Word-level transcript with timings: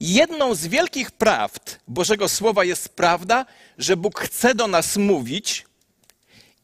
Jedną 0.00 0.54
z 0.54 0.66
wielkich 0.66 1.10
prawd 1.10 1.78
Bożego 1.88 2.28
Słowa 2.28 2.64
jest 2.64 2.88
prawda, 2.88 3.46
że 3.78 3.96
Bóg 3.96 4.20
chce 4.20 4.54
do 4.54 4.66
nas 4.66 4.96
mówić 4.96 5.66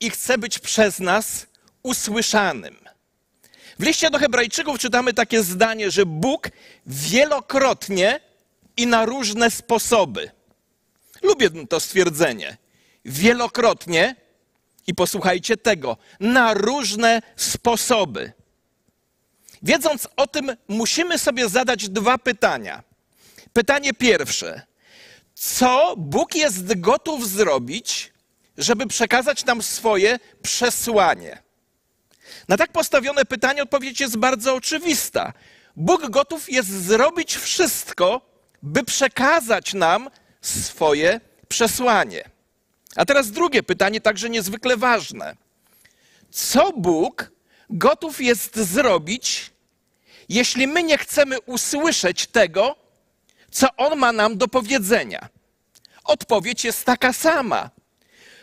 i 0.00 0.10
chce 0.10 0.38
być 0.38 0.58
przez 0.58 1.00
nas 1.00 1.46
usłyszanym. 1.82 2.76
W 3.78 3.82
liście 3.82 4.10
do 4.10 4.18
Hebrajczyków 4.18 4.78
czytamy 4.78 5.12
takie 5.12 5.42
zdanie, 5.42 5.90
że 5.90 6.06
Bóg 6.06 6.50
wielokrotnie 6.86 8.20
i 8.76 8.86
na 8.86 9.04
różne 9.04 9.50
sposoby. 9.50 10.30
Lubię 11.22 11.50
to 11.68 11.80
stwierdzenie. 11.80 12.56
Wielokrotnie 13.04 14.16
i 14.86 14.94
posłuchajcie 14.94 15.56
tego, 15.56 15.96
na 16.20 16.54
różne 16.54 17.22
sposoby. 17.36 18.32
Wiedząc 19.62 20.08
o 20.16 20.26
tym, 20.26 20.56
musimy 20.68 21.18
sobie 21.18 21.48
zadać 21.48 21.88
dwa 21.88 22.18
pytania. 22.18 22.82
Pytanie 23.54 23.94
pierwsze: 23.94 24.62
co 25.34 25.94
Bóg 25.96 26.34
jest 26.34 26.80
gotów 26.80 27.28
zrobić, 27.28 28.12
żeby 28.58 28.86
przekazać 28.86 29.44
nam 29.44 29.62
swoje 29.62 30.18
przesłanie? 30.42 31.42
Na 32.48 32.56
tak 32.56 32.72
postawione 32.72 33.24
pytanie 33.24 33.62
odpowiedź 33.62 34.00
jest 34.00 34.16
bardzo 34.16 34.54
oczywista. 34.54 35.32
Bóg 35.76 36.10
gotów 36.10 36.52
jest 36.52 36.68
zrobić 36.68 37.36
wszystko, 37.36 38.20
by 38.62 38.84
przekazać 38.84 39.74
nam 39.74 40.10
swoje 40.40 41.20
przesłanie. 41.48 42.24
A 42.96 43.04
teraz 43.04 43.30
drugie 43.30 43.62
pytanie, 43.62 44.00
także 44.00 44.30
niezwykle 44.30 44.76
ważne. 44.76 45.36
Co 46.30 46.72
Bóg 46.72 47.32
gotów 47.70 48.20
jest 48.20 48.56
zrobić, 48.56 49.50
jeśli 50.28 50.66
my 50.66 50.82
nie 50.82 50.98
chcemy 50.98 51.40
usłyszeć 51.40 52.26
tego, 52.26 52.83
co 53.54 53.76
On 53.76 53.98
ma 53.98 54.12
nam 54.12 54.38
do 54.38 54.48
powiedzenia? 54.48 55.28
Odpowiedź 56.04 56.64
jest 56.64 56.84
taka 56.84 57.12
sama. 57.12 57.70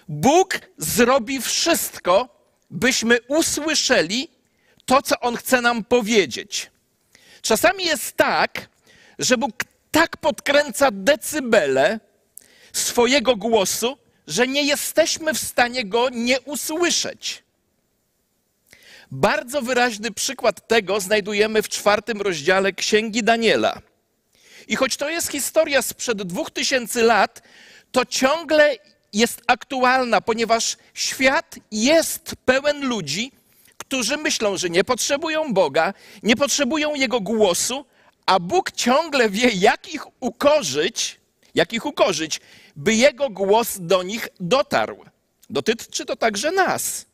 Bóg 0.08 0.60
zrobi 0.78 1.42
wszystko, 1.42 2.30
byśmy 2.70 3.20
usłyszeli 3.28 4.30
to, 4.86 5.02
co 5.02 5.20
On 5.20 5.36
chce 5.36 5.62
nam 5.62 5.84
powiedzieć. 5.84 6.72
Czasami 7.42 7.86
jest 7.86 8.18
tak, 8.18 8.70
że 9.20 9.38
Bóg 9.38 9.52
tak 9.92 10.18
podkręca 10.18 10.90
decybele 10.92 12.00
swojego 12.74 13.36
głosu, 13.36 13.98
że 14.28 14.48
nie 14.48 14.64
jesteśmy 14.64 15.34
w 15.34 15.40
stanie 15.40 15.86
go 15.86 16.10
nie 16.10 16.42
usłyszeć. 16.42 17.44
Bardzo 19.12 19.62
wyraźny 19.62 20.12
przykład 20.12 20.68
tego 20.68 21.00
znajdujemy 21.00 21.62
w 21.62 21.70
czwartym 21.70 22.22
rozdziale 22.22 22.74
Księgi 22.74 23.24
Daniela. 23.24 23.91
I 24.72 24.76
choć 24.76 24.98
to 24.98 25.10
jest 25.10 25.32
historia 25.32 25.82
sprzed 25.82 26.24
dwóch 26.24 26.52
tysięcy 26.52 27.04
lat, 27.04 27.42
to 27.92 28.06
ciągle 28.06 28.76
jest 29.14 29.42
aktualna, 29.48 30.22
ponieważ 30.22 30.78
świat 30.94 31.56
jest 31.72 32.36
pełen 32.46 32.88
ludzi, 32.88 33.32
którzy 33.78 34.18
myślą, 34.18 34.58
że 34.58 34.70
nie 34.70 34.84
potrzebują 34.84 35.54
Boga, 35.54 35.94
nie 36.24 36.36
potrzebują 36.36 36.96
Jego 36.96 37.22
głosu, 37.22 37.86
a 38.26 38.40
Bóg 38.40 38.72
ciągle 38.72 39.30
wie, 39.30 39.50
jak 39.50 39.94
ich 39.94 40.04
ukorzyć, 40.20 41.20
jak 41.56 41.74
ich 41.74 41.86
ukorzyć, 41.86 42.40
by 42.76 42.96
Jego 42.96 43.30
głos 43.30 43.78
do 43.80 44.04
nich 44.04 44.28
dotarł. 44.40 45.06
Dotyczy 45.50 46.06
to 46.06 46.16
także 46.16 46.52
nas. 46.52 47.06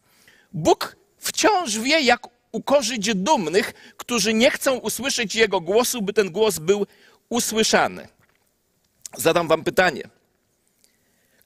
Bóg 0.53 0.95
wciąż 1.17 1.77
wie, 1.77 2.01
jak 2.01 2.27
ukorzyć 2.51 3.15
dumnych, 3.15 3.73
którzy 3.97 4.33
nie 4.33 4.51
chcą 4.51 4.75
usłyszeć 4.75 5.35
Jego 5.35 5.61
głosu, 5.61 6.01
by 6.01 6.13
ten 6.13 6.31
głos 6.31 6.59
był 6.59 6.85
usłyszany. 7.29 8.07
Zadam 9.17 9.47
Wam 9.47 9.63
pytanie. 9.63 10.03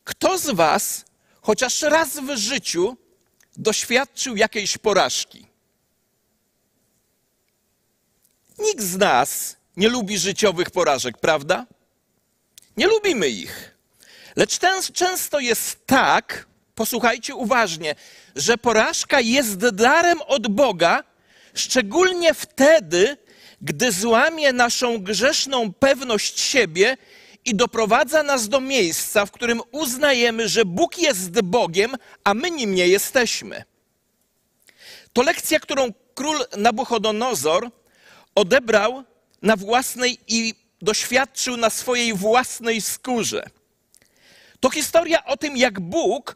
Kto 0.03 0.37
z 0.37 0.49
Was 0.49 1.05
chociaż 1.41 1.81
raz 1.81 2.19
w 2.19 2.37
życiu 2.37 2.97
doświadczył 3.57 4.35
jakiejś 4.35 4.77
porażki? 4.77 5.47
Nikt 8.59 8.83
z 8.83 8.97
nas 8.97 9.55
nie 9.77 9.89
lubi 9.89 10.17
życiowych 10.17 10.69
porażek, 10.69 11.17
prawda? 11.17 11.65
Nie 12.77 12.87
lubimy 12.87 13.27
ich. 13.27 13.77
Lecz 14.35 14.57
ten, 14.57 14.81
często 14.93 15.39
jest 15.39 15.85
tak, 15.85 16.47
posłuchajcie 16.75 17.35
uważnie, 17.35 17.95
że 18.35 18.57
porażka 18.57 19.19
jest 19.19 19.57
darem 19.57 20.21
od 20.21 20.47
Boga, 20.47 21.03
szczególnie 21.53 22.33
wtedy, 22.33 23.17
gdy 23.61 23.91
złamie 23.91 24.53
naszą 24.53 24.97
grzeszną 24.97 25.73
pewność 25.73 26.39
siebie 26.39 26.97
i 27.45 27.55
doprowadza 27.55 28.23
nas 28.23 28.49
do 28.49 28.61
miejsca, 28.61 29.25
w 29.25 29.31
którym 29.31 29.61
uznajemy, 29.71 30.49
że 30.49 30.65
Bóg 30.65 30.97
jest 30.97 31.41
Bogiem, 31.41 31.95
a 32.23 32.33
my 32.33 32.51
nim 32.51 32.75
nie 32.75 32.87
jesteśmy. 32.87 33.63
To 35.13 35.21
lekcja, 35.21 35.59
którą 35.59 35.93
król 36.15 36.45
Nabuchodonozor 36.57 37.71
odebrał 38.35 39.03
na 39.41 39.55
własnej 39.55 40.17
i 40.27 40.53
doświadczył 40.81 41.57
na 41.57 41.69
swojej 41.69 42.13
własnej 42.13 42.81
skórze. 42.81 43.43
To 44.59 44.69
historia 44.69 45.25
o 45.25 45.37
tym, 45.37 45.57
jak 45.57 45.79
Bóg 45.79 46.35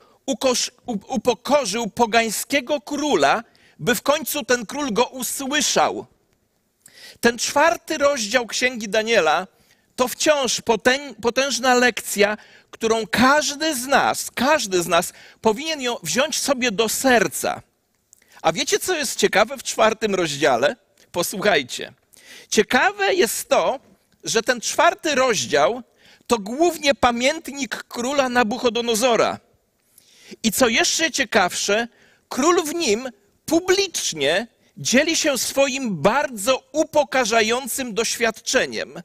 upokorzył 1.08 1.90
pogańskiego 1.90 2.82
króla, 2.82 3.44
by 3.80 3.96
w 3.96 4.02
końcu 4.02 4.44
ten 4.44 4.66
król 4.66 4.94
go 4.94 5.06
usłyszał. 5.06 6.06
Ten 7.26 7.38
czwarty 7.38 7.98
rozdział 7.98 8.48
Księgi 8.48 8.90
Daniela 8.90 9.48
to 9.96 10.08
wciąż 10.08 10.62
potężna 11.22 11.76
lekcja, 11.76 12.38
którą 12.72 13.08
każdy 13.08 13.76
z 13.76 13.88
nas, 13.88 14.32
każdy 14.32 14.84
z 14.84 14.88
nas 14.88 15.14
powinien 15.42 15.82
ją 15.82 15.96
wziąć 16.04 16.40
sobie 16.40 16.72
do 16.72 16.90
serca. 16.90 17.62
A 18.42 18.54
wiecie, 18.54 18.80
co 18.80 18.96
jest 18.96 19.20
ciekawe 19.20 19.58
w 19.58 19.64
czwartym 19.64 20.16
rozdziale? 20.16 20.76
Posłuchajcie. 21.12 21.94
Ciekawe 22.50 23.14
jest 23.14 23.50
to, 23.50 23.80
że 24.24 24.42
ten 24.42 24.62
czwarty 24.62 25.16
rozdział 25.16 25.82
to 26.28 26.40
głównie 26.40 26.96
pamiętnik 26.96 27.84
króla 27.84 28.30
Nabuchodonozora. 28.30 29.40
I 30.44 30.52
co 30.52 30.68
jeszcze 30.68 31.12
ciekawsze, 31.12 31.88
król 32.30 32.64
w 32.64 32.74
nim 32.74 33.10
publicznie 33.46 34.48
dzieli 34.78 35.16
się 35.16 35.38
swoim 35.38 36.02
bardzo 36.02 36.70
upokarzającym 36.72 37.94
doświadczeniem. 37.94 39.02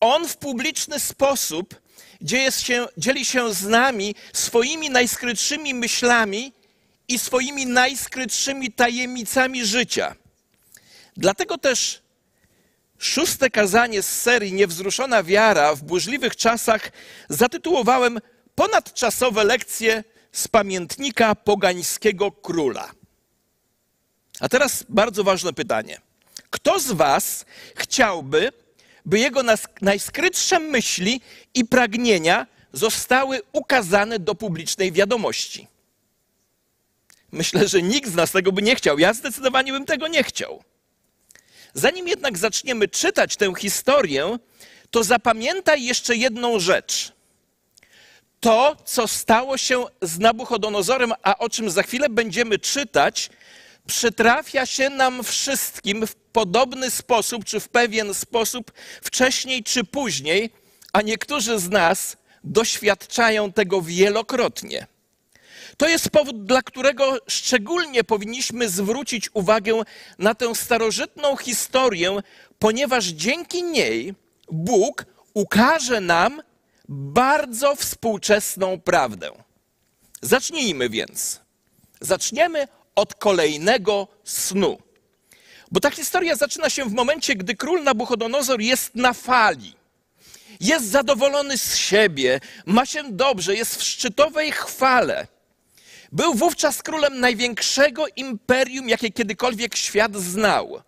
On 0.00 0.28
w 0.28 0.36
publiczny 0.36 1.00
sposób 1.00 1.74
się, 2.58 2.86
dzieli 2.96 3.24
się 3.24 3.54
z 3.54 3.62
nami 3.62 4.14
swoimi 4.32 4.90
najskrytszymi 4.90 5.74
myślami 5.74 6.52
i 7.08 7.18
swoimi 7.18 7.66
najskrytszymi 7.66 8.72
tajemnicami 8.72 9.66
życia. 9.66 10.14
Dlatego 11.16 11.58
też 11.58 12.02
Szóste 13.02 13.50
kazanie 13.50 14.02
z 14.02 14.20
serii 14.20 14.52
Niewzruszona 14.52 15.22
wiara 15.22 15.74
w 15.74 15.82
burzliwych 15.82 16.36
czasach 16.36 16.90
zatytułowałem 17.28 18.18
Ponadczasowe 18.54 19.44
lekcje 19.44 20.04
z 20.32 20.48
pamiętnika 20.48 21.34
pogańskiego 21.34 22.32
króla. 22.32 22.99
A 24.40 24.48
teraz 24.48 24.84
bardzo 24.88 25.24
ważne 25.24 25.52
pytanie. 25.52 26.00
Kto 26.50 26.80
z 26.80 26.92
Was 26.92 27.44
chciałby, 27.76 28.52
by 29.06 29.18
jego 29.18 29.40
najskrytsze 29.80 30.58
myśli 30.58 31.20
i 31.54 31.64
pragnienia 31.64 32.46
zostały 32.72 33.40
ukazane 33.52 34.18
do 34.18 34.34
publicznej 34.34 34.92
wiadomości? 34.92 35.66
Myślę, 37.32 37.68
że 37.68 37.82
nikt 37.82 38.10
z 38.10 38.14
nas 38.14 38.32
tego 38.32 38.52
by 38.52 38.62
nie 38.62 38.76
chciał. 38.76 38.98
Ja 38.98 39.12
zdecydowanie 39.12 39.72
bym 39.72 39.86
tego 39.86 40.08
nie 40.08 40.22
chciał. 40.22 40.64
Zanim 41.74 42.08
jednak 42.08 42.38
zaczniemy 42.38 42.88
czytać 42.88 43.36
tę 43.36 43.52
historię, 43.58 44.38
to 44.90 45.04
zapamiętaj 45.04 45.84
jeszcze 45.84 46.16
jedną 46.16 46.58
rzecz. 46.58 47.12
To, 48.40 48.76
co 48.84 49.08
stało 49.08 49.56
się 49.56 49.84
z 50.02 50.18
Nabuchodonozorem, 50.18 51.12
a 51.22 51.38
o 51.38 51.48
czym 51.48 51.70
za 51.70 51.82
chwilę 51.82 52.08
będziemy 52.08 52.58
czytać, 52.58 53.30
przytrafia 53.90 54.66
się 54.66 54.90
nam 54.90 55.24
wszystkim 55.24 56.06
w 56.06 56.14
podobny 56.14 56.90
sposób, 56.90 57.44
czy 57.44 57.60
w 57.60 57.68
pewien 57.68 58.14
sposób, 58.14 58.72
wcześniej 59.02 59.62
czy 59.62 59.84
później, 59.84 60.50
a 60.92 61.02
niektórzy 61.02 61.58
z 61.58 61.68
nas 61.68 62.16
doświadczają 62.44 63.52
tego 63.52 63.82
wielokrotnie. 63.82 64.86
To 65.76 65.88
jest 65.88 66.10
powód, 66.10 66.44
dla 66.44 66.62
którego 66.62 67.18
szczególnie 67.28 68.04
powinniśmy 68.04 68.68
zwrócić 68.68 69.30
uwagę 69.34 69.82
na 70.18 70.34
tę 70.34 70.54
starożytną 70.54 71.36
historię, 71.36 72.18
ponieważ 72.58 73.04
dzięki 73.04 73.62
niej 73.62 74.14
Bóg 74.50 75.04
ukaże 75.34 76.00
nam 76.00 76.42
bardzo 76.88 77.76
współczesną 77.76 78.80
prawdę. 78.80 79.30
Zacznijmy 80.22 80.88
więc. 80.88 81.40
Zaczniemy 82.00 82.68
od 82.94 83.14
kolejnego 83.14 84.08
snu. 84.24 84.78
Bo 85.70 85.80
ta 85.80 85.90
historia 85.90 86.36
zaczyna 86.36 86.70
się 86.70 86.84
w 86.84 86.92
momencie, 86.92 87.34
gdy 87.34 87.56
król 87.56 87.82
Nabuchodonozor 87.82 88.60
jest 88.60 88.94
na 88.94 89.12
fali. 89.12 89.74
jest 90.60 90.86
zadowolony 90.86 91.58
z 91.58 91.76
siebie, 91.76 92.40
ma 92.66 92.86
się 92.86 93.12
dobrze, 93.12 93.54
jest 93.54 93.76
w 93.76 93.82
szczytowej 93.82 94.52
chwale. 94.52 95.26
Był 96.12 96.34
wówczas 96.34 96.82
królem 96.82 97.20
największego 97.20 98.06
imperium, 98.16 98.88
jakie 98.88 99.10
kiedykolwiek 99.10 99.76
świat 99.76 100.16
znał. 100.16 100.82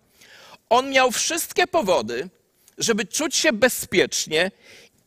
On 0.69 0.89
miał 0.89 1.11
wszystkie 1.11 1.67
powody, 1.67 2.29
żeby 2.77 3.05
czuć 3.05 3.35
się 3.35 3.53
bezpiecznie 3.53 4.51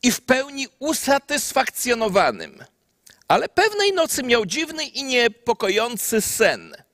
i 0.03 0.11
w 0.11 0.21
pełni 0.21 0.67
usatysfakcjonowanym. 0.79 2.63
Ale 3.27 3.49
pewnej 3.49 3.93
nocy 3.93 4.23
miał 4.23 4.45
dziwny 4.45 4.85
i 4.85 5.03
niepokojący 5.03 6.21
sen. 6.21 6.86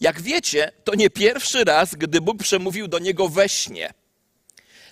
Jak 0.00 0.20
wiecie, 0.20 0.72
to 0.84 0.94
nie 0.94 1.10
pierwszy 1.10 1.64
raz, 1.64 1.94
gdy 1.94 2.20
Bóg 2.20 2.38
przemówił 2.38 2.88
do 2.88 2.98
niego 2.98 3.28
we 3.28 3.48
śnie. 3.48 3.94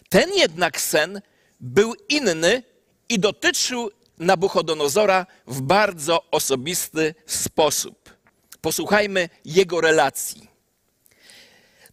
Ten 0.08 0.34
jednak 0.34 0.80
sen 0.80 1.20
był 1.60 1.94
inny 2.08 2.62
i 3.08 3.18
dotyczył 3.18 3.90
Nabuchodonozora 4.18 5.26
w 5.46 5.60
bardzo 5.60 6.30
osobisty 6.30 7.14
sposób. 7.26 8.16
Posłuchajmy 8.60 9.28
jego 9.44 9.80
relacji. 9.80 10.48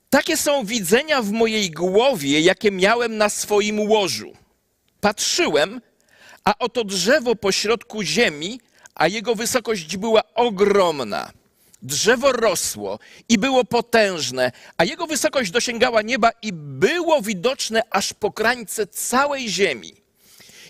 Takie 0.10 0.38
są 0.38 0.66
widzenia 0.66 1.22
w 1.22 1.32
mojej 1.32 1.72
głowie, 1.72 2.42
jakie 2.42 2.72
miałem 2.72 3.18
na 3.18 3.30
swoim 3.30 3.80
łożu. 3.80 4.34
Patrzyłem, 5.02 5.82
a 6.44 6.58
oto 6.60 6.84
drzewo 6.84 7.36
pośrodku 7.36 8.04
ziemi, 8.04 8.60
a 8.96 9.08
jego 9.08 9.36
wysokość 9.36 9.98
była 9.98 10.22
ogromna. 10.34 11.32
Drzewo 11.84 12.32
rosło 12.32 13.00
i 13.30 13.38
było 13.38 13.66
potężne, 13.66 14.52
a 14.78 14.84
jego 14.84 15.08
wysokość 15.08 15.52
dosięgała 15.52 16.02
nieba 16.02 16.32
i 16.42 16.54
było 16.54 17.22
widoczne 17.22 17.82
aż 17.90 18.14
po 18.14 18.32
krańce 18.32 18.88
całej 18.88 19.50
ziemi. 19.50 19.94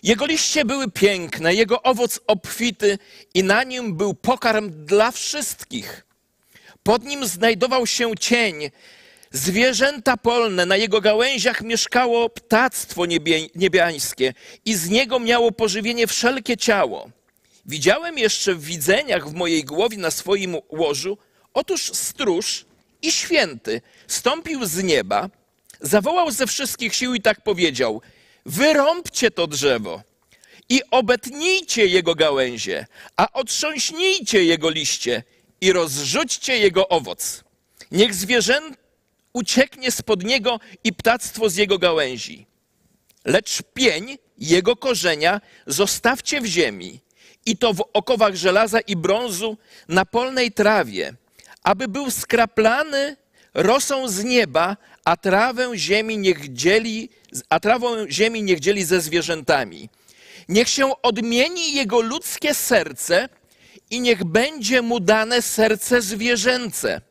Jego 0.03 0.25
liście 0.25 0.65
były 0.65 0.91
piękne, 0.91 1.53
jego 1.53 1.81
owoc 1.81 2.19
obfity 2.27 2.97
i 3.33 3.43
na 3.43 3.63
nim 3.63 3.97
był 3.97 4.13
pokarm 4.13 4.85
dla 4.85 5.11
wszystkich. 5.11 6.05
Pod 6.83 7.03
nim 7.03 7.25
znajdował 7.25 7.87
się 7.87 8.11
cień, 8.19 8.71
zwierzęta 9.31 10.17
polne, 10.17 10.65
na 10.65 10.77
jego 10.77 11.01
gałęziach 11.01 11.61
mieszkało 11.61 12.29
ptactwo 12.29 13.05
niebie, 13.05 13.39
niebiańskie 13.55 14.33
i 14.65 14.75
z 14.75 14.89
niego 14.89 15.19
miało 15.19 15.51
pożywienie 15.51 16.07
wszelkie 16.07 16.57
ciało. 16.57 17.09
Widziałem 17.65 18.17
jeszcze 18.17 18.55
w 18.55 18.63
widzeniach 18.63 19.29
w 19.29 19.33
mojej 19.33 19.63
głowie 19.65 19.97
na 19.97 20.11
swoim 20.11 20.55
łożu, 20.69 21.17
otóż 21.53 21.91
stróż 21.93 22.65
i 23.01 23.11
święty 23.11 23.81
stąpił 24.07 24.65
z 24.65 24.83
nieba, 24.83 25.29
zawołał 25.81 26.31
ze 26.31 26.47
wszystkich 26.47 26.95
sił 26.95 27.13
i 27.13 27.21
tak 27.21 27.41
powiedział: 27.41 28.01
Wyrąbcie 28.45 29.31
to 29.31 29.47
drzewo 29.47 30.01
i 30.69 30.81
obetnijcie 30.91 31.85
jego 31.85 32.15
gałęzie, 32.15 32.85
a 33.17 33.31
otrząśnijcie 33.33 34.43
jego 34.43 34.69
liście 34.69 35.23
i 35.61 35.73
rozrzućcie 35.73 36.57
jego 36.57 36.87
owoc. 36.87 37.43
Niech 37.91 38.13
zwierzę 38.13 38.61
ucieknie 39.33 39.91
spod 39.91 40.23
niego 40.23 40.59
i 40.83 40.93
ptactwo 40.93 41.49
z 41.49 41.55
jego 41.55 41.77
gałęzi. 41.77 42.45
Lecz 43.25 43.61
pień 43.73 44.17
jego 44.37 44.75
korzenia 44.75 45.41
zostawcie 45.67 46.41
w 46.41 46.45
ziemi 46.45 46.99
i 47.45 47.57
to 47.57 47.73
w 47.73 47.83
okowach 47.93 48.35
żelaza 48.35 48.79
i 48.79 48.95
brązu 48.95 49.57
na 49.87 50.05
polnej 50.05 50.51
trawie, 50.51 51.13
aby 51.63 51.87
był 51.87 52.11
skraplany 52.11 53.17
rosą 53.53 54.07
z 54.07 54.23
nieba, 54.23 54.77
a 55.05 55.17
trawę 55.17 55.71
ziemi 55.75 56.17
niech 56.17 56.53
dzieli, 56.53 57.09
a 57.49 57.59
trawą 57.59 58.09
ziemi 58.09 58.43
niech 58.43 58.59
dzieli 58.59 58.83
ze 58.83 59.01
zwierzętami. 59.01 59.89
Niech 60.49 60.69
się 60.69 61.01
odmieni 61.01 61.73
jego 61.73 62.01
ludzkie 62.01 62.53
serce 62.53 63.29
i 63.89 63.99
niech 63.99 64.23
będzie 64.23 64.81
mu 64.81 64.99
dane 64.99 65.41
serce 65.41 66.01
zwierzęce. 66.01 67.01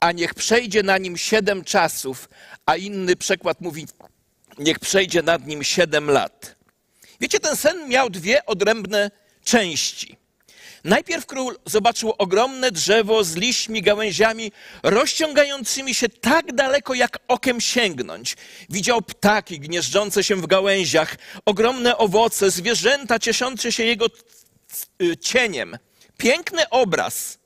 A 0.00 0.12
niech 0.12 0.34
przejdzie 0.34 0.82
na 0.82 0.98
nim 0.98 1.16
siedem 1.16 1.64
czasów, 1.64 2.28
a 2.66 2.76
inny 2.76 3.16
przekład 3.16 3.60
mówi, 3.60 3.86
niech 4.58 4.78
przejdzie 4.78 5.22
nad 5.22 5.46
nim 5.46 5.64
siedem 5.64 6.10
lat. 6.10 6.61
Wiecie, 7.22 7.40
ten 7.40 7.56
sen 7.56 7.88
miał 7.88 8.10
dwie 8.10 8.46
odrębne 8.46 9.10
części. 9.44 10.16
Najpierw 10.84 11.26
król 11.26 11.58
zobaczył 11.66 12.14
ogromne 12.18 12.70
drzewo 12.70 13.24
z 13.24 13.36
liśćmi, 13.36 13.82
gałęziami, 13.82 14.52
rozciągającymi 14.82 15.94
się 15.94 16.08
tak 16.08 16.52
daleko, 16.54 16.94
jak 16.94 17.18
okiem 17.28 17.60
sięgnąć. 17.60 18.36
Widział 18.70 19.02
ptaki 19.02 19.60
gnieżdżące 19.60 20.24
się 20.24 20.36
w 20.36 20.46
gałęziach, 20.46 21.16
ogromne 21.44 21.98
owoce, 21.98 22.50
zwierzęta 22.50 23.18
cieszące 23.18 23.72
się 23.72 23.84
jego 23.84 24.06
y, 25.02 25.16
cieniem. 25.16 25.78
Piękny 26.16 26.68
obraz. 26.70 27.38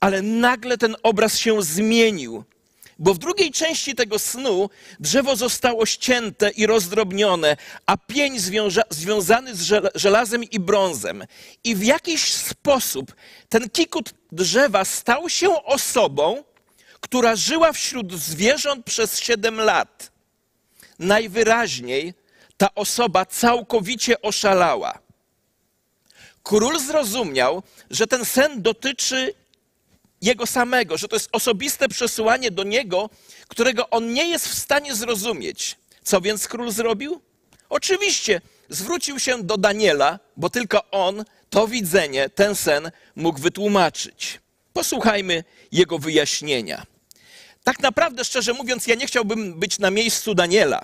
Ale 0.00 0.22
nagle 0.22 0.78
ten 0.78 0.96
obraz 1.02 1.38
się 1.38 1.62
zmienił 1.62 2.44
bo 3.02 3.14
w 3.14 3.18
drugiej 3.18 3.50
części 3.50 3.94
tego 3.94 4.18
snu 4.18 4.70
drzewo 5.00 5.36
zostało 5.36 5.86
ścięte 5.86 6.50
i 6.50 6.66
rozdrobnione, 6.66 7.56
a 7.86 7.96
pień 7.96 8.38
związa 8.38 8.82
związany 8.90 9.54
z 9.54 9.72
żelazem 9.94 10.44
i 10.44 10.60
brązem. 10.60 11.24
I 11.64 11.74
w 11.74 11.84
jakiś 11.84 12.32
sposób 12.32 13.14
ten 13.48 13.70
kikut 13.70 14.14
drzewa 14.32 14.84
stał 14.84 15.28
się 15.28 15.64
osobą, 15.64 16.44
która 17.00 17.36
żyła 17.36 17.72
wśród 17.72 18.12
zwierząt 18.12 18.86
przez 18.86 19.20
siedem 19.20 19.56
lat. 19.56 20.12
Najwyraźniej 20.98 22.14
ta 22.56 22.74
osoba 22.74 23.26
całkowicie 23.26 24.22
oszalała. 24.22 24.98
Król 26.42 26.78
zrozumiał, 26.78 27.62
że 27.90 28.06
ten 28.06 28.24
sen 28.24 28.62
dotyczy 28.62 29.34
jego 30.22 30.46
samego, 30.46 30.98
że 30.98 31.08
to 31.08 31.16
jest 31.16 31.28
osobiste 31.32 31.88
przesłanie 31.88 32.50
do 32.50 32.62
niego, 32.62 33.10
którego 33.48 33.90
on 33.90 34.12
nie 34.12 34.28
jest 34.28 34.48
w 34.48 34.58
stanie 34.58 34.94
zrozumieć. 34.94 35.76
Co 36.04 36.20
więc 36.20 36.48
król 36.48 36.70
zrobił? 36.70 37.20
Oczywiście 37.68 38.40
zwrócił 38.68 39.18
się 39.18 39.42
do 39.42 39.56
Daniela, 39.56 40.18
bo 40.36 40.50
tylko 40.50 40.90
on 40.90 41.24
to 41.50 41.68
widzenie, 41.68 42.28
ten 42.28 42.54
sen 42.54 42.90
mógł 43.16 43.40
wytłumaczyć. 43.40 44.40
Posłuchajmy 44.72 45.44
jego 45.72 45.98
wyjaśnienia. 45.98 46.86
Tak 47.64 47.80
naprawdę, 47.80 48.24
szczerze 48.24 48.52
mówiąc, 48.52 48.86
ja 48.86 48.94
nie 48.94 49.06
chciałbym 49.06 49.60
być 49.60 49.78
na 49.78 49.90
miejscu 49.90 50.34
Daniela, 50.34 50.82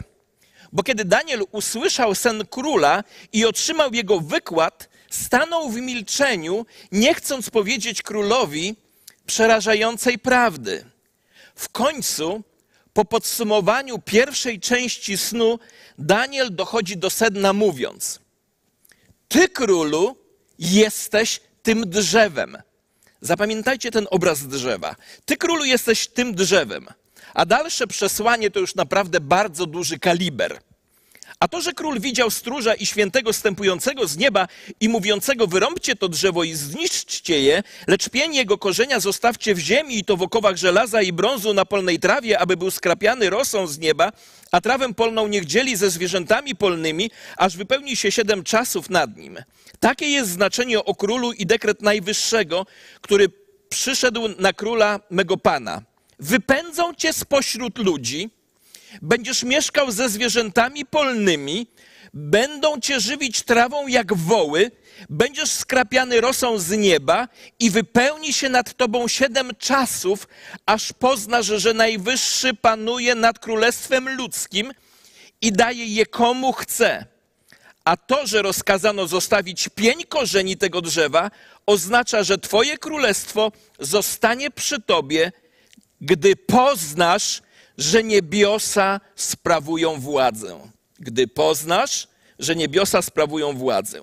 bo 0.72 0.82
kiedy 0.82 1.04
Daniel 1.04 1.44
usłyszał 1.52 2.14
sen 2.14 2.46
króla 2.46 3.04
i 3.32 3.44
otrzymał 3.44 3.94
jego 3.94 4.20
wykład, 4.20 4.88
stanął 5.10 5.70
w 5.70 5.76
milczeniu, 5.76 6.66
nie 6.92 7.14
chcąc 7.14 7.50
powiedzieć 7.50 8.02
królowi, 8.02 8.76
przerażającej 9.28 10.18
prawdy. 10.18 10.84
W 11.54 11.68
końcu, 11.68 12.42
po 12.92 13.04
podsumowaniu 13.04 13.98
pierwszej 13.98 14.60
części 14.60 15.18
snu, 15.18 15.58
Daniel 15.98 16.54
dochodzi 16.54 16.96
do 16.96 17.10
sedna 17.10 17.52
mówiąc: 17.52 18.20
Ty, 19.28 19.48
królu, 19.48 20.16
jesteś 20.58 21.40
tym 21.62 21.90
drzewem. 21.90 22.56
Zapamiętajcie 23.20 23.90
ten 23.90 24.06
obraz 24.10 24.46
drzewa. 24.46 24.96
Ty, 25.24 25.36
królu, 25.36 25.64
jesteś 25.64 26.06
tym 26.06 26.34
drzewem. 26.34 26.86
A 27.34 27.46
dalsze 27.46 27.86
przesłanie 27.86 28.50
to 28.50 28.60
już 28.60 28.74
naprawdę 28.74 29.20
bardzo 29.20 29.66
duży 29.66 29.98
kaliber. 29.98 30.60
A 31.40 31.48
to, 31.48 31.60
że 31.60 31.72
król 31.72 32.00
widział 32.00 32.30
stróża 32.30 32.74
i 32.74 32.86
świętego 32.86 33.32
stępującego 33.32 34.06
z 34.06 34.16
nieba 34.16 34.48
i 34.80 34.88
mówiącego 34.88 35.46
wyrąbcie 35.46 35.96
to 35.96 36.08
drzewo 36.08 36.44
i 36.44 36.54
zniszczcie 36.54 37.40
je, 37.40 37.62
lecz 37.86 38.08
pień 38.08 38.34
jego 38.34 38.58
korzenia 38.58 39.00
zostawcie 39.00 39.54
w 39.54 39.58
ziemi 39.58 39.98
i 39.98 40.04
to 40.04 40.16
w 40.16 40.22
okowach 40.22 40.56
żelaza 40.56 41.02
i 41.02 41.12
brązu 41.12 41.54
na 41.54 41.64
polnej 41.64 41.98
trawie, 41.98 42.38
aby 42.38 42.56
był 42.56 42.70
skrapiany 42.70 43.30
rosą 43.30 43.66
z 43.66 43.78
nieba, 43.78 44.12
a 44.52 44.60
trawę 44.60 44.94
polną 44.94 45.28
niech 45.28 45.44
dzieli 45.44 45.76
ze 45.76 45.90
zwierzętami 45.90 46.56
polnymi, 46.56 47.10
aż 47.36 47.56
wypełni 47.56 47.96
się 47.96 48.12
siedem 48.12 48.44
czasów 48.44 48.90
nad 48.90 49.16
nim. 49.16 49.38
Takie 49.80 50.06
jest 50.06 50.30
znaczenie 50.30 50.84
o 50.84 50.94
królu 50.94 51.32
i 51.32 51.46
dekret 51.46 51.82
najwyższego, 51.82 52.66
który 53.00 53.28
przyszedł 53.68 54.28
na 54.38 54.52
króla 54.52 55.00
mego 55.10 55.36
pana. 55.36 55.82
Wypędzą 56.18 56.94
cię 56.94 57.12
spośród 57.12 57.78
ludzi, 57.78 58.30
Będziesz 59.02 59.42
mieszkał 59.42 59.90
ze 59.90 60.08
zwierzętami 60.08 60.86
polnymi, 60.86 61.66
będą 62.14 62.80
cię 62.80 63.00
żywić 63.00 63.42
trawą 63.42 63.86
jak 63.86 64.14
woły, 64.14 64.70
będziesz 65.08 65.50
skrapiany 65.50 66.20
rosą 66.20 66.58
z 66.58 66.70
nieba 66.70 67.28
i 67.58 67.70
wypełni 67.70 68.32
się 68.32 68.48
nad 68.48 68.76
tobą 68.76 69.08
siedem 69.08 69.50
czasów, 69.58 70.28
aż 70.66 70.92
poznasz, 70.92 71.46
że 71.46 71.74
Najwyższy 71.74 72.54
panuje 72.54 73.14
nad 73.14 73.38
królestwem 73.38 74.16
ludzkim 74.16 74.72
i 75.40 75.52
daje 75.52 75.86
je 75.86 76.06
komu 76.06 76.52
chce. 76.52 77.06
A 77.84 77.96
to, 77.96 78.26
że 78.26 78.42
rozkazano 78.42 79.06
zostawić 79.06 79.68
pień 79.74 80.04
korzeni 80.08 80.56
tego 80.56 80.80
drzewa, 80.80 81.30
oznacza, 81.66 82.22
że 82.22 82.38
twoje 82.38 82.78
królestwo 82.78 83.52
zostanie 83.78 84.50
przy 84.50 84.80
tobie, 84.80 85.32
gdy 86.00 86.36
poznasz, 86.36 87.42
że 87.78 88.02
niebiosa 88.02 89.00
sprawują 89.16 90.00
władzę. 90.00 90.60
gdy 91.00 91.28
poznasz, 91.28 92.08
że 92.38 92.56
niebiosa 92.56 93.02
sprawują 93.02 93.56
władzę. 93.56 94.02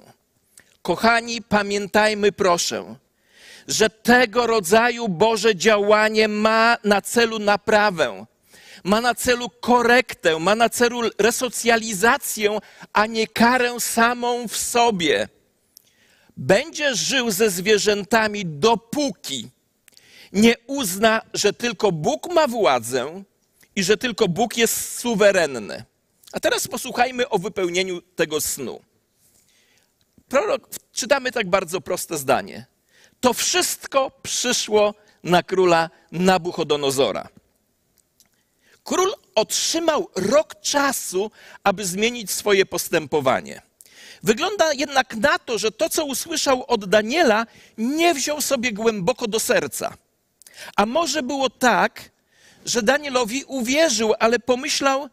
Kochani, 0.81 1.41
pamiętajmy 1.41 2.31
proszę, 2.31 2.95
że 3.67 3.89
tego 3.89 4.47
rodzaju 4.47 5.09
Boże 5.09 5.55
działanie 5.55 6.27
ma 6.27 6.77
na 6.83 7.01
celu 7.01 7.39
naprawę, 7.39 8.25
ma 8.83 9.01
na 9.01 9.15
celu 9.15 9.49
korektę, 9.49 10.39
ma 10.39 10.55
na 10.55 10.69
celu 10.69 11.01
resocjalizację, 11.17 12.59
a 12.93 13.05
nie 13.05 13.27
karę 13.27 13.79
samą 13.79 14.47
w 14.47 14.57
sobie. 14.57 15.27
Będziesz 16.37 16.99
żył 16.99 17.31
ze 17.31 17.49
zwierzętami, 17.49 18.45
dopóki 18.45 19.49
nie 20.33 20.55
uzna, 20.67 21.21
że 21.33 21.53
tylko 21.53 21.91
Bóg 21.91 22.33
ma 22.33 22.47
władzę 22.47 23.23
i 23.75 23.83
że 23.83 23.97
tylko 23.97 24.27
Bóg 24.27 24.57
jest 24.57 24.99
suwerenny. 24.99 25.83
A 26.31 26.39
teraz 26.39 26.67
posłuchajmy 26.67 27.29
o 27.29 27.39
wypełnieniu 27.39 28.01
tego 28.01 28.41
snu. 28.41 28.81
Prorok, 30.29 30.69
czytamy 30.91 31.31
tak 31.31 31.49
bardzo 31.49 31.81
proste 31.81 32.17
zdanie. 32.17 32.65
To 33.21 33.33
wszystko 33.33 34.11
przyszło 34.23 34.93
na 35.23 35.43
króla 35.43 35.89
Nabuchodonozora. 36.11 37.27
Król 38.83 39.13
otrzymał 39.35 40.09
rok 40.15 40.61
czasu, 40.61 41.31
aby 41.63 41.85
zmienić 41.85 42.31
swoje 42.31 42.65
postępowanie. 42.65 43.61
Wygląda 44.23 44.73
jednak 44.73 45.15
na 45.15 45.39
to, 45.39 45.57
że 45.57 45.71
to, 45.71 45.89
co 45.89 46.05
usłyszał 46.05 46.65
od 46.67 46.85
Daniela, 46.85 47.45
nie 47.77 48.13
wziął 48.13 48.41
sobie 48.41 48.73
głęboko 48.73 49.27
do 49.27 49.39
serca. 49.39 49.93
A 50.75 50.85
może 50.85 51.23
było 51.23 51.49
tak, 51.49 52.11
że 52.65 52.81
Danielowi 52.81 53.43
uwierzył, 53.43 54.13
ale 54.19 54.39
pomyślał, 54.39 55.09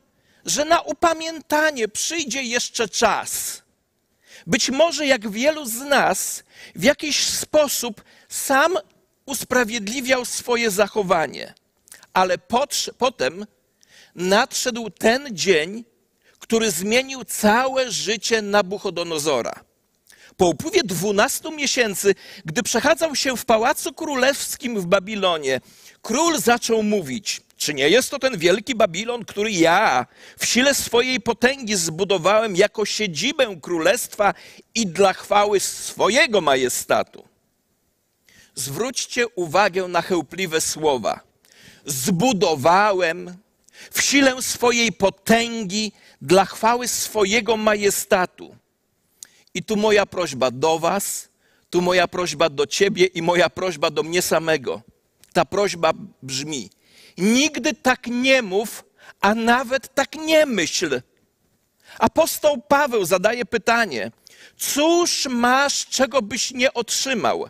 że 0.47 0.65
na 0.65 0.81
upamiętanie 0.81 1.89
przyjdzie 1.89 2.43
jeszcze 2.43 2.89
czas. 2.89 3.63
Być 4.47 4.71
może, 4.71 5.07
jak 5.07 5.31
wielu 5.31 5.67
z 5.67 5.77
nas, 5.77 6.45
w 6.75 6.83
jakiś 6.83 7.27
sposób 7.27 8.05
sam 8.29 8.79
usprawiedliwiał 9.27 10.25
swoje 10.25 10.71
zachowanie, 10.71 11.55
ale 12.13 12.39
potem 12.99 13.47
nadszedł 14.15 14.91
ten 14.91 15.29
dzień, 15.31 15.85
który 16.39 16.71
zmienił 16.71 17.25
całe 17.25 17.91
życie 17.91 18.43
Nabuchodonozora. 18.43 19.65
Po 20.37 20.47
upływie 20.47 20.83
dwunastu 20.85 21.53
miesięcy, 21.53 22.15
gdy 22.45 22.63
przechadzał 22.63 23.17
się 23.17 23.37
w 23.37 23.45
pałacu 23.45 23.93
królewskim 23.93 24.81
w 24.81 24.87
Babilonie, 24.87 25.61
król 26.03 26.39
zaczął 26.39 26.83
mówić: 26.83 27.41
Czy 27.57 27.75
nie 27.75 27.89
jest 27.89 28.11
to 28.11 28.19
ten 28.19 28.39
wielki 28.39 28.75
Babilon, 28.75 29.25
który 29.25 29.51
ja 29.51 30.07
w 30.39 30.47
sile 30.47 30.75
swojej 30.75 31.21
potęgi 31.21 31.77
zbudowałem 31.77 32.57
jako 32.57 32.85
siedzibę 32.85 33.57
królestwa 33.63 34.35
i 34.75 34.87
dla 34.87 35.13
chwały 35.13 35.61
swojego 35.61 36.41
majestatu? 36.41 37.29
Zwróćcie 38.55 39.29
uwagę 39.29 39.89
na 39.89 40.03
chełpliwe 40.03 40.61
słowa. 40.61 41.21
Zbudowałem 41.87 43.37
w 43.91 44.03
sile 44.03 44.43
swojej 44.43 44.93
potęgi 44.93 45.93
dla 46.23 46.45
chwały 46.45 46.89
swojego 46.89 47.57
majestatu. 47.57 48.57
I 49.55 49.63
tu 49.63 49.77
moja 49.77 50.07
prośba 50.07 50.51
do 50.51 50.79
Was, 50.79 51.29
tu 51.71 51.81
moja 51.81 52.09
prośba 52.09 52.49
do 52.49 52.67
Ciebie 52.67 53.07
i 53.07 53.23
moja 53.23 53.51
prośba 53.51 53.91
do 53.91 54.03
mnie 54.03 54.23
samego. 54.23 54.83
Ta 55.33 55.45
prośba 55.45 55.93
brzmi: 56.23 56.71
nigdy 57.19 57.75
tak 57.75 58.07
nie 58.07 58.43
mów, 58.43 58.85
a 59.21 59.35
nawet 59.35 59.95
tak 59.95 60.15
nie 60.15 60.47
myśl. 60.47 61.03
Apostoł 61.99 62.63
Paweł 62.63 63.05
zadaje 63.05 63.45
pytanie: 63.45 64.11
Cóż 64.57 65.27
masz, 65.31 65.87
czego 65.87 66.23
byś 66.23 66.51
nie 66.51 66.75
otrzymał? 66.75 67.49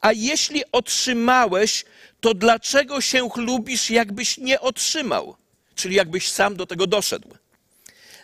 A 0.00 0.12
jeśli 0.12 0.62
otrzymałeś, 0.72 1.84
to 2.20 2.34
dlaczego 2.34 3.00
się 3.00 3.30
chlubisz, 3.30 3.90
jakbyś 3.90 4.38
nie 4.38 4.60
otrzymał? 4.60 5.36
Czyli 5.74 5.94
jakbyś 5.94 6.28
sam 6.28 6.56
do 6.56 6.66
tego 6.66 6.86
doszedł. 6.86 7.28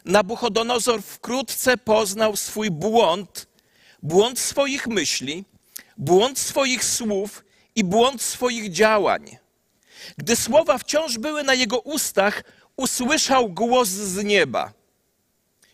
Nabuchodonozor 0.05 1.03
wkrótce 1.03 1.77
poznał 1.77 2.37
swój 2.37 2.71
błąd, 2.71 3.47
błąd 4.03 4.39
swoich 4.39 4.87
myśli, 4.87 5.45
błąd 5.97 6.39
swoich 6.39 6.85
słów 6.85 7.45
i 7.76 7.85
błąd 7.85 8.23
swoich 8.23 8.71
działań. 8.71 9.37
Gdy 10.16 10.37
słowa 10.37 10.78
wciąż 10.78 11.18
były 11.18 11.42
na 11.42 11.54
jego 11.54 11.80
ustach, 11.80 12.42
usłyszał 12.76 13.49
głos 13.49 13.88
z 13.88 14.25
nieba. 14.25 14.73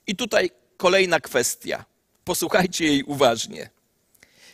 I 0.07 0.17
tutaj 0.17 0.51
kolejna 0.77 1.21
kwestia. 1.21 1.85
Posłuchajcie 2.25 2.85
jej 2.85 3.03
uważnie. 3.03 3.71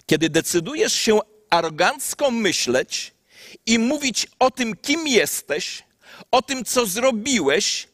Kiedy 0.06 0.30
decydujesz 0.30 0.92
się 0.92 1.20
arogancko 1.50 2.30
myśleć 2.30 3.14
i 3.66 3.78
mówić 3.78 4.26
o 4.38 4.50
tym, 4.50 4.76
kim 4.76 5.06
jesteś, 5.06 5.82
o 6.30 6.42
tym, 6.42 6.64
co 6.64 6.86
zrobiłeś, 6.86 7.88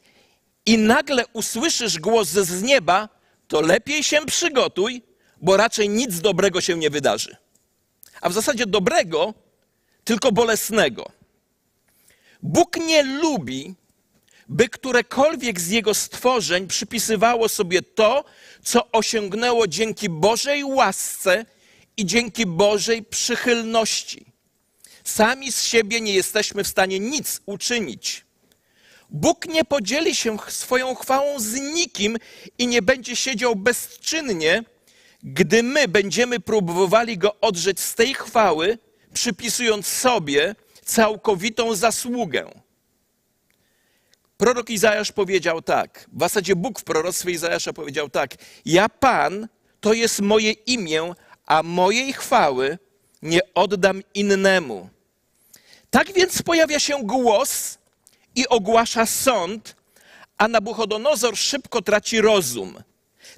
i 0.66 0.78
nagle 0.78 1.24
usłyszysz 1.32 1.98
głos 1.98 2.28
z 2.28 2.62
nieba, 2.62 3.08
to 3.48 3.60
lepiej 3.60 4.04
się 4.04 4.26
przygotuj, 4.26 5.02
bo 5.40 5.56
raczej 5.56 5.88
nic 5.88 6.20
dobrego 6.20 6.60
się 6.60 6.76
nie 6.76 6.90
wydarzy. 6.90 7.36
A 8.20 8.28
w 8.28 8.32
zasadzie 8.32 8.66
dobrego, 8.66 9.34
tylko 10.04 10.32
bolesnego. 10.32 11.10
Bóg 12.42 12.76
nie 12.76 13.02
lubi, 13.02 13.74
by 14.48 14.68
którekolwiek 14.68 15.60
z 15.60 15.70
jego 15.70 15.94
stworzeń 15.94 16.66
przypisywało 16.66 17.48
sobie 17.48 17.82
to, 17.82 18.24
co 18.62 18.90
osiągnęło 18.92 19.66
dzięki 19.66 20.08
Bożej 20.08 20.64
łasce 20.64 21.46
i 21.96 22.06
dzięki 22.06 22.46
Bożej 22.46 23.02
przychylności. 23.02 24.26
Sami 25.04 25.52
z 25.52 25.62
siebie 25.62 26.00
nie 26.00 26.14
jesteśmy 26.14 26.64
w 26.64 26.68
stanie 26.68 27.00
nic 27.00 27.40
uczynić. 27.46 28.24
Bóg 29.10 29.46
nie 29.46 29.64
podzieli 29.64 30.14
się 30.14 30.36
swoją 30.48 30.94
chwałą 30.94 31.40
z 31.40 31.54
nikim 31.54 32.16
i 32.58 32.66
nie 32.66 32.82
będzie 32.82 33.16
siedział 33.16 33.56
bezczynnie, 33.56 34.64
gdy 35.22 35.62
my 35.62 35.88
będziemy 35.88 36.40
próbowali 36.40 37.18
go 37.18 37.40
odrzeć 37.40 37.80
z 37.80 37.94
tej 37.94 38.14
chwały, 38.14 38.78
przypisując 39.14 39.86
sobie 39.86 40.54
całkowitą 40.84 41.74
zasługę. 41.74 42.50
Prorok 44.36 44.70
Izajasz 44.70 45.12
powiedział 45.12 45.62
tak, 45.62 46.06
w 46.12 46.20
zasadzie 46.20 46.56
Bóg 46.56 46.80
w 46.80 46.84
proroctwie 46.84 47.30
Izajasza 47.30 47.72
powiedział 47.72 48.08
tak: 48.08 48.34
Ja 48.64 48.88
Pan 48.88 49.48
to 49.80 49.92
jest 49.92 50.20
moje 50.20 50.52
imię, 50.52 51.14
a 51.46 51.62
mojej 51.62 52.12
chwały 52.12 52.78
nie 53.22 53.40
oddam 53.54 54.02
innemu. 54.14 54.88
Tak 55.90 56.12
więc 56.12 56.42
pojawia 56.42 56.78
się 56.78 57.02
głos 57.02 57.78
i 58.34 58.48
ogłasza 58.48 59.06
sąd, 59.06 59.76
a 60.38 60.48
Nabuchodonozor 60.48 61.36
szybko 61.36 61.82
traci 61.82 62.20
rozum. 62.20 62.82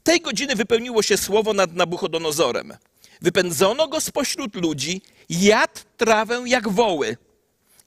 Tej 0.03 0.21
godziny 0.21 0.57
wypełniło 0.57 1.03
się 1.03 1.17
słowo 1.17 1.53
nad 1.53 1.73
Nabuchodonozorem. 1.73 2.77
Wypędzono 3.23 3.89
go 3.89 4.01
spośród 4.01 4.55
ludzi, 4.55 5.03
jadł 5.29 5.81
trawę 5.97 6.43
jak 6.47 6.69
woły 6.69 7.17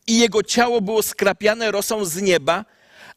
i 0.08 0.20
jego 0.20 0.44
ciało 0.44 0.82
było 0.82 1.04
skrapiane 1.04 1.72
rosą 1.72 2.06
z 2.06 2.22
nieba, 2.22 2.66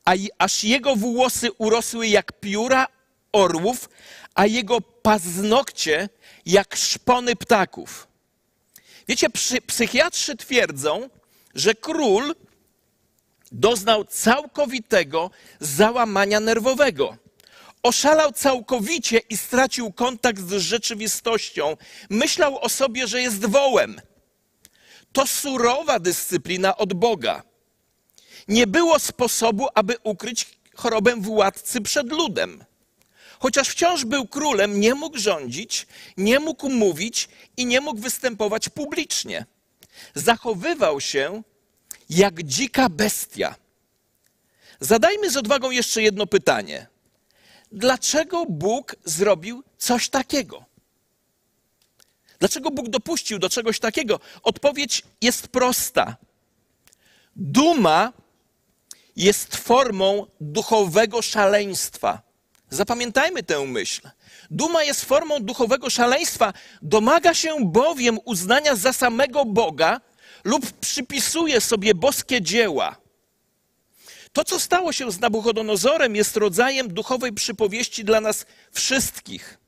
a 0.04 0.12
aż 0.38 0.64
jego 0.64 0.96
włosy 0.96 1.52
urosły 1.52 2.08
jak 2.08 2.40
pióra 2.40 2.86
orłów, 3.32 3.88
a 4.34 4.46
jego 4.46 4.80
paznokcie 4.80 6.08
jak 6.46 6.76
szpony 6.76 7.36
ptaków. 7.36 8.08
Wiecie, 9.08 9.26
psychiatrzy 9.66 10.36
twierdzą, 10.36 11.08
że 11.54 11.74
król 11.74 12.34
doznał 13.52 14.04
całkowitego 14.04 15.30
załamania 15.60 16.40
nerwowego. 16.40 17.16
Oszalał 17.82 18.32
całkowicie 18.32 19.18
i 19.18 19.36
stracił 19.36 19.92
kontakt 19.92 20.40
z 20.40 20.52
rzeczywistością. 20.52 21.76
Myślał 22.10 22.58
o 22.58 22.68
sobie, 22.68 23.06
że 23.06 23.22
jest 23.22 23.46
wołem. 23.46 24.00
To 25.12 25.26
surowa 25.26 25.98
dyscyplina 25.98 26.76
od 26.76 26.92
Boga. 26.92 27.42
Nie 28.48 28.66
było 28.66 28.98
sposobu, 28.98 29.68
aby 29.74 29.96
ukryć 30.02 30.58
chorobę 30.74 31.16
władcy 31.16 31.80
przed 31.80 32.12
ludem. 32.12 32.64
Chociaż 33.38 33.68
wciąż 33.68 34.04
był 34.04 34.26
królem, 34.28 34.80
nie 34.80 34.94
mógł 34.94 35.18
rządzić, 35.18 35.86
nie 36.16 36.40
mógł 36.40 36.68
mówić 36.68 37.28
i 37.56 37.66
nie 37.66 37.80
mógł 37.80 38.00
występować 38.00 38.68
publicznie. 38.68 39.46
Zachowywał 40.14 41.00
się 41.00 41.42
jak 42.10 42.42
dzika 42.42 42.88
bestia. 42.88 43.54
Zadajmy 44.80 45.30
z 45.30 45.36
odwagą 45.36 45.70
jeszcze 45.70 46.02
jedno 46.02 46.26
pytanie. 46.26 46.86
Dlaczego 47.72 48.46
Bóg 48.46 48.96
zrobił 49.04 49.64
coś 49.78 50.08
takiego? 50.08 50.64
Dlaczego 52.42 52.70
Bóg 52.70 52.88
dopuścił 52.88 53.38
do 53.38 53.50
czegoś 53.50 53.78
takiego? 53.78 54.20
Odpowiedź 54.42 55.02
jest 55.20 55.48
prosta. 55.48 56.16
Duma 57.36 58.12
jest 59.16 59.56
formą 59.56 60.26
duchowego 60.40 61.22
szaleństwa. 61.22 62.22
Zapamiętajmy 62.70 63.42
tę 63.42 63.66
myśl. 63.66 64.08
Duma 64.50 64.84
jest 64.84 65.04
formą 65.04 65.40
duchowego 65.40 65.90
szaleństwa, 65.90 66.52
domaga 66.82 67.34
się 67.34 67.56
bowiem 67.60 68.18
uznania 68.24 68.76
za 68.76 68.92
samego 68.92 69.44
Boga 69.44 70.00
lub 70.44 70.72
przypisuje 70.72 71.60
sobie 71.60 71.94
boskie 71.94 72.42
dzieła. 72.42 72.96
To, 74.32 74.44
co 74.44 74.60
stało 74.60 74.92
się 74.92 75.12
z 75.12 75.20
Nabuchodonozorem, 75.20 76.16
jest 76.16 76.36
rodzajem 76.36 76.94
duchowej 76.94 77.32
przypowieści 77.32 78.04
dla 78.04 78.20
nas 78.20 78.46
wszystkich. 78.72 79.61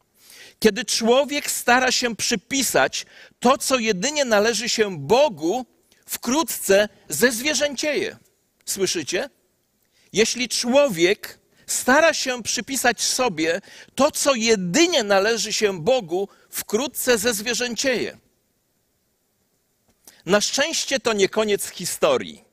Kiedy 0.60 0.84
człowiek 0.84 1.50
stara 1.50 1.92
się 1.92 2.16
przypisać 2.16 3.06
to, 3.40 3.58
co 3.58 3.78
jedynie 3.78 4.24
należy 4.24 4.68
się 4.68 4.98
Bogu, 4.98 5.66
wkrótce 6.06 6.88
zezwierzęcieje. 7.08 8.16
Słyszycie? 8.64 9.30
Jeśli 10.12 10.48
człowiek 10.48 11.38
stara 11.66 12.14
się 12.14 12.42
przypisać 12.42 13.02
sobie 13.02 13.60
to, 13.94 14.10
co 14.10 14.34
jedynie 14.34 15.02
należy 15.02 15.52
się 15.52 15.82
Bogu, 15.82 16.28
wkrótce 16.50 17.18
zezwierzęcieje. 17.18 18.18
Na 20.26 20.40
szczęście 20.40 21.00
to 21.00 21.12
nie 21.12 21.28
koniec 21.28 21.68
historii. 21.68 22.44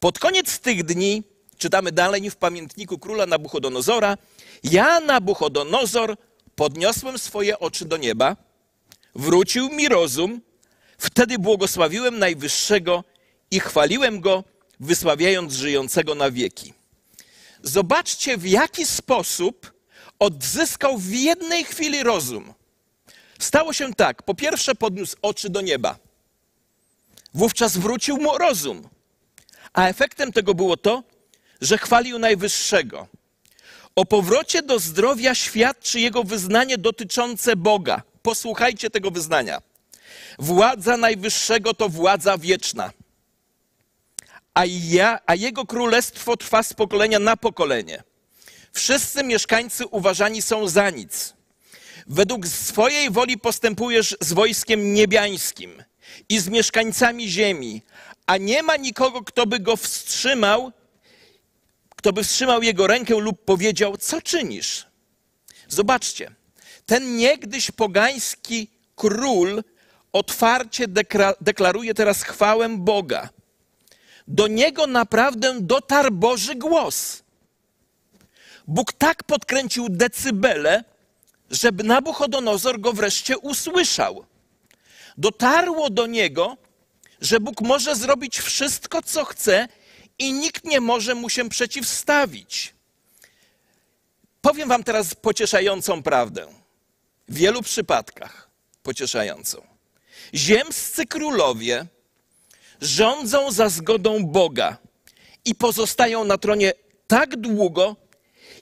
Pod 0.00 0.18
koniec 0.18 0.58
tych 0.58 0.84
dni, 0.84 1.22
czytamy 1.58 1.92
dalej 1.92 2.30
w 2.30 2.36
pamiętniku 2.36 2.98
króla 2.98 3.26
Nabuchodonozora, 3.26 4.18
ja, 4.64 5.00
Nabuchodonozor, 5.00 6.16
podniosłem 6.62 7.18
swoje 7.18 7.58
oczy 7.58 7.84
do 7.84 7.96
nieba, 7.96 8.36
wrócił 9.14 9.68
mi 9.68 9.88
rozum, 9.88 10.40
wtedy 10.98 11.38
błogosławiłem 11.38 12.18
Najwyższego 12.18 13.04
i 13.50 13.60
chwaliłem 13.60 14.20
Go, 14.20 14.44
wysławiając 14.80 15.52
żyjącego 15.52 16.14
na 16.14 16.30
wieki. 16.30 16.74
Zobaczcie, 17.62 18.38
w 18.38 18.46
jaki 18.46 18.86
sposób 18.86 19.72
odzyskał 20.18 20.98
w 20.98 21.10
jednej 21.10 21.64
chwili 21.64 22.02
rozum. 22.02 22.54
Stało 23.38 23.72
się 23.72 23.94
tak. 23.94 24.22
Po 24.22 24.34
pierwsze, 24.34 24.74
podniósł 24.74 25.16
oczy 25.22 25.50
do 25.50 25.60
nieba. 25.60 25.98
Wówczas 27.34 27.76
wrócił 27.76 28.16
mu 28.16 28.38
rozum. 28.38 28.88
A 29.72 29.88
efektem 29.88 30.32
tego 30.32 30.54
było 30.54 30.76
to, 30.76 31.02
że 31.60 31.78
chwalił 31.78 32.18
Najwyższego. 32.18 33.08
O 33.96 34.04
powrocie 34.04 34.62
do 34.62 34.78
zdrowia 34.78 35.34
świadczy 35.34 36.00
jego 36.00 36.24
wyznanie 36.24 36.78
dotyczące 36.78 37.56
Boga. 37.56 38.02
Posłuchajcie 38.22 38.90
tego 38.90 39.10
wyznania. 39.10 39.62
Władza 40.38 40.96
Najwyższego 40.96 41.74
to 41.74 41.88
władza 41.88 42.38
wieczna 42.38 42.92
a, 44.54 44.64
ja, 44.66 45.20
a 45.26 45.34
jego 45.34 45.66
królestwo 45.66 46.36
trwa 46.36 46.62
z 46.62 46.74
pokolenia 46.74 47.18
na 47.18 47.36
pokolenie. 47.36 48.02
Wszyscy 48.72 49.24
mieszkańcy 49.24 49.86
uważani 49.86 50.42
są 50.42 50.68
za 50.68 50.90
nic. 50.90 51.34
Według 52.06 52.46
swojej 52.46 53.10
woli 53.10 53.38
postępujesz 53.38 54.16
z 54.20 54.32
wojskiem 54.32 54.94
niebiańskim 54.94 55.84
i 56.28 56.38
z 56.38 56.48
mieszkańcami 56.48 57.28
ziemi, 57.28 57.82
a 58.26 58.36
nie 58.36 58.62
ma 58.62 58.76
nikogo, 58.76 59.22
kto 59.22 59.46
by 59.46 59.60
go 59.60 59.76
wstrzymał, 59.76 60.72
kto 62.02 62.12
by 62.12 62.24
wstrzymał 62.24 62.62
jego 62.62 62.86
rękę 62.86 63.14
lub 63.14 63.44
powiedział, 63.44 63.96
co 63.96 64.22
czynisz? 64.22 64.86
Zobaczcie, 65.68 66.34
ten 66.86 67.16
niegdyś 67.16 67.70
pogański 67.70 68.70
król 68.96 69.62
otwarcie 70.12 70.86
deklaruje 71.40 71.94
teraz 71.94 72.22
chwałę 72.22 72.68
Boga 72.68 73.28
do 74.28 74.46
niego 74.46 74.86
naprawdę 74.86 75.60
dotarł 75.60 76.10
Boży 76.10 76.54
głos. 76.54 77.22
Bóg 78.66 78.92
tak 78.92 79.24
podkręcił 79.24 79.88
decybele, 79.88 80.84
żeby 81.50 81.84
Nabuchodonozor 81.84 82.80
go 82.80 82.92
wreszcie 82.92 83.38
usłyszał. 83.38 84.24
Dotarło 85.18 85.90
do 85.90 86.06
niego, 86.06 86.56
że 87.20 87.40
Bóg 87.40 87.60
może 87.60 87.96
zrobić 87.96 88.40
wszystko, 88.40 89.02
co 89.02 89.24
chce 89.24 89.68
i 90.18 90.32
nikt 90.32 90.64
nie 90.64 90.80
może 90.80 91.14
mu 91.14 91.28
się 91.28 91.48
przeciwstawić. 91.48 92.74
Powiem 94.40 94.68
wam 94.68 94.84
teraz 94.84 95.14
pocieszającą 95.14 96.02
prawdę. 96.02 96.46
W 97.28 97.34
wielu 97.34 97.62
przypadkach 97.62 98.50
pocieszającą. 98.82 99.62
Ziemscy 100.34 101.06
królowie 101.06 101.86
rządzą 102.80 103.52
za 103.52 103.68
zgodą 103.68 104.24
Boga 104.24 104.76
i 105.44 105.54
pozostają 105.54 106.24
na 106.24 106.38
tronie 106.38 106.72
tak 107.06 107.36
długo, 107.36 107.96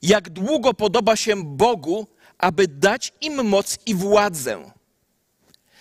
jak 0.02 0.30
długo 0.30 0.74
podoba 0.74 1.16
się 1.16 1.44
Bogu, 1.44 2.06
aby 2.38 2.68
dać 2.68 3.12
im 3.20 3.44
moc 3.44 3.78
i 3.86 3.94
władzę. 3.94 4.70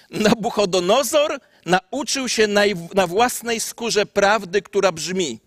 Nabuchodonozor 0.10 1.40
nauczył 1.66 2.30
się 2.30 2.48
na, 2.94 3.08
własnej 3.08 3.60
skórze 3.60 4.06
prawdy, 4.06 4.62
która 4.62 4.92
brzmi: 4.92 5.40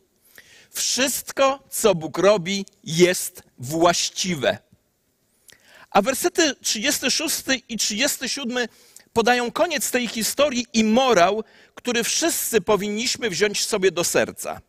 Wszystko, 0.72 1.64
co 1.70 1.94
Bóg 1.94 2.18
robi, 2.18 2.66
jest 2.84 3.42
właściwe. 3.58 4.58
A 5.90 6.02
wersety 6.02 6.54
36 6.60 7.42
i 7.68 7.76
37 7.76 8.68
podają 9.12 9.52
koniec 9.52 9.90
tej 9.90 10.08
historii 10.08 10.66
i 10.72 10.84
morał, 10.84 11.44
który 11.74 12.04
wszyscy 12.04 12.60
powinniśmy 12.60 13.30
wziąć 13.30 13.64
sobie 13.64 13.90
do 13.90 14.04
serca. 14.04 14.60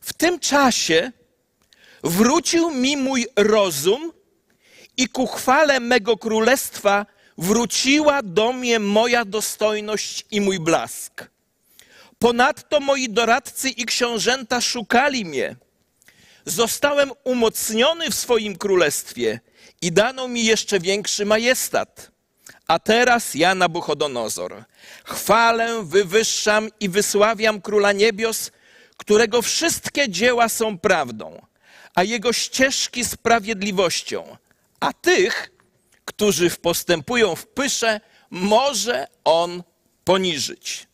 W 0.00 0.12
tym 0.12 0.40
czasie 0.40 1.12
wrócił 2.04 2.70
mi 2.70 2.96
mój 2.96 3.26
rozum 3.36 4.12
i 4.96 5.08
ku 5.08 5.26
chwale 5.26 5.80
mego 5.80 6.16
królestwa 6.16 7.06
wróciła 7.38 8.22
do 8.22 8.52
mnie 8.52 8.78
moja 8.78 9.24
dostojność 9.24 10.24
i 10.30 10.40
mój 10.40 10.60
blask. 10.60 11.33
Ponadto 12.24 12.80
moi 12.80 13.08
doradcy 13.08 13.68
i 13.68 13.84
książęta 13.84 14.60
szukali 14.60 15.24
mnie. 15.24 15.56
Zostałem 16.46 17.12
umocniony 17.24 18.10
w 18.10 18.14
swoim 18.14 18.56
królestwie 18.56 19.40
i 19.82 19.92
dano 19.92 20.28
mi 20.28 20.44
jeszcze 20.44 20.80
większy 20.80 21.24
majestat. 21.24 22.10
A 22.66 22.78
teraz 22.78 23.34
ja, 23.34 23.54
Nabuchodonozor, 23.54 24.64
chwalę, 25.04 25.82
wywyższam 25.82 26.68
i 26.80 26.88
wysławiam 26.88 27.60
Króla 27.60 27.92
Niebios, 27.92 28.50
którego 28.96 29.42
wszystkie 29.42 30.08
dzieła 30.08 30.48
są 30.48 30.78
prawdą, 30.78 31.46
a 31.94 32.02
jego 32.02 32.32
ścieżki 32.32 33.04
sprawiedliwością. 33.04 34.36
A 34.80 34.92
tych, 34.92 35.50
którzy 36.04 36.50
postępują 36.50 37.36
w 37.36 37.46
pysze, 37.46 38.00
może 38.30 39.06
on 39.24 39.62
poniżyć. 40.04 40.86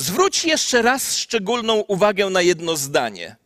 Zwróć 0.00 0.44
jeszcze 0.44 0.82
raz 0.82 1.16
szczególną 1.16 1.74
uwagę 1.74 2.30
na 2.30 2.42
jedno 2.42 2.76
zdanie. 2.76 3.36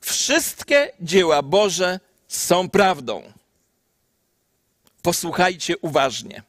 Wszystkie 0.00 0.92
dzieła 1.00 1.42
Boże 1.42 2.00
są 2.28 2.70
prawdą. 2.70 3.32
Posłuchajcie 5.02 5.78
uważnie. 5.78 6.42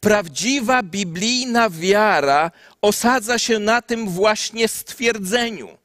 Prawdziwa 0.00 0.82
biblijna 0.82 1.70
wiara 1.70 2.50
osadza 2.82 3.38
się 3.38 3.58
na 3.58 3.82
tym 3.82 4.08
właśnie 4.08 4.68
stwierdzeniu. 4.68 5.78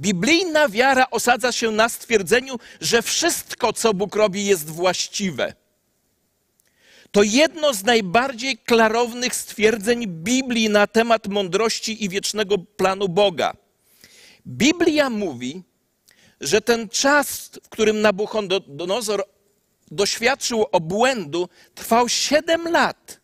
Biblijna 0.00 0.68
wiara 0.68 1.10
osadza 1.10 1.52
się 1.52 1.70
na 1.70 1.88
stwierdzeniu, 1.88 2.58
że 2.80 3.02
wszystko, 3.02 3.72
co 3.72 3.94
Bóg 3.94 4.16
robi, 4.16 4.46
jest 4.46 4.70
właściwe. 4.70 5.54
To 7.14 7.22
jedno 7.22 7.74
z 7.74 7.84
najbardziej 7.84 8.58
klarownych 8.58 9.34
stwierdzeń 9.34 10.06
Biblii 10.06 10.70
na 10.70 10.86
temat 10.86 11.28
mądrości 11.28 12.04
i 12.04 12.08
wiecznego 12.08 12.58
planu 12.58 13.08
Boga. 13.08 13.52
Biblia 14.46 15.10
mówi, 15.10 15.62
że 16.40 16.60
ten 16.60 16.88
czas, 16.88 17.50
w 17.62 17.68
którym 17.68 18.00
Nabuchodonozor 18.00 19.24
doświadczył 19.90 20.66
obłędu, 20.72 21.48
trwał 21.74 22.08
siedem 22.08 22.68
lat. 22.68 23.20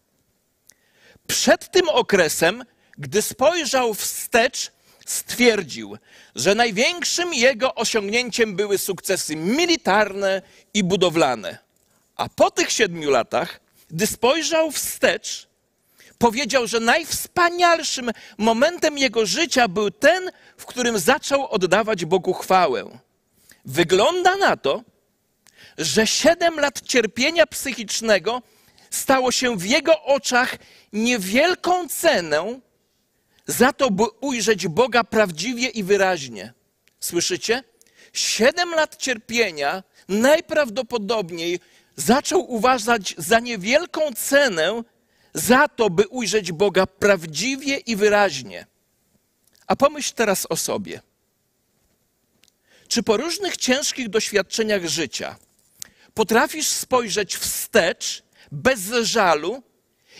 Przed 1.27 1.71
tym 1.71 1.89
okresem, 1.89 2.65
gdy 2.99 3.23
spojrzał 3.23 3.95
wstecz, 3.95 4.73
stwierdził, 5.07 5.97
że 6.35 6.55
największym 6.55 7.35
jego 7.35 7.75
osiągnięciem 7.75 8.57
były 8.57 8.79
sukcesy 8.79 9.37
militarne 9.37 10.43
i 10.75 10.85
budowlane. 10.85 11.59
A 12.17 12.29
po 12.29 12.51
tych 12.51 12.71
siedmiu 12.71 13.11
latach, 13.11 13.61
gdy 13.91 14.07
spojrzał 14.07 14.71
wstecz, 14.71 15.49
powiedział, 16.19 16.67
że 16.67 16.81
najwspanialszym 16.81 18.11
momentem 18.39 18.99
jego 18.99 19.27
życia 19.27 19.69
był 19.69 19.91
ten, 19.91 20.31
w 20.57 20.67
którym 20.67 20.99
zaczął 20.99 21.49
oddawać 21.49 22.05
Bogu 22.05 22.33
chwałę. 22.33 22.99
Wygląda 23.65 24.37
na 24.37 24.57
to, 24.57 24.83
że 25.79 26.07
siedem 26.07 26.61
lat 26.61 26.81
cierpienia 26.81 27.47
psychicznego 27.47 28.43
stało 28.91 29.33
się 29.33 29.57
w 29.57 29.67
jego 29.67 30.03
oczach 30.03 30.57
niewielką 30.93 31.89
cenę 31.89 32.61
za 33.47 33.73
to, 33.73 33.91
by 33.91 34.05
ujrzeć 34.21 34.69
Boga 34.69 35.05
prawdziwie 35.05 35.69
i 35.69 35.83
wyraźnie. 35.83 36.53
Słyszycie? 37.01 37.65
Siedem 38.13 38.75
lat 38.75 38.97
cierpienia 38.97 39.83
najprawdopodobniej 40.09 41.61
zaczął 42.01 42.53
uważać 42.53 43.15
za 43.19 43.41
niewielką 43.41 44.01
cenę 44.17 44.83
za 45.35 45.69
to, 45.69 45.91
by 45.91 46.09
ujrzeć 46.09 46.53
Boga 46.53 46.87
prawdziwie 46.87 47.77
i 47.77 47.97
wyraźnie. 47.97 48.67
A 49.67 49.77
pomyśl 49.77 50.15
teraz 50.15 50.47
o 50.49 50.57
sobie. 50.57 51.01
Czy 52.89 53.03
po 53.03 53.17
różnych 53.17 53.57
ciężkich 53.57 54.09
doświadczeniach 54.09 54.87
życia 54.87 55.37
potrafisz 56.15 56.67
spojrzeć 56.67 57.37
wstecz 57.37 58.23
bez 58.53 58.81
żalu 59.03 59.63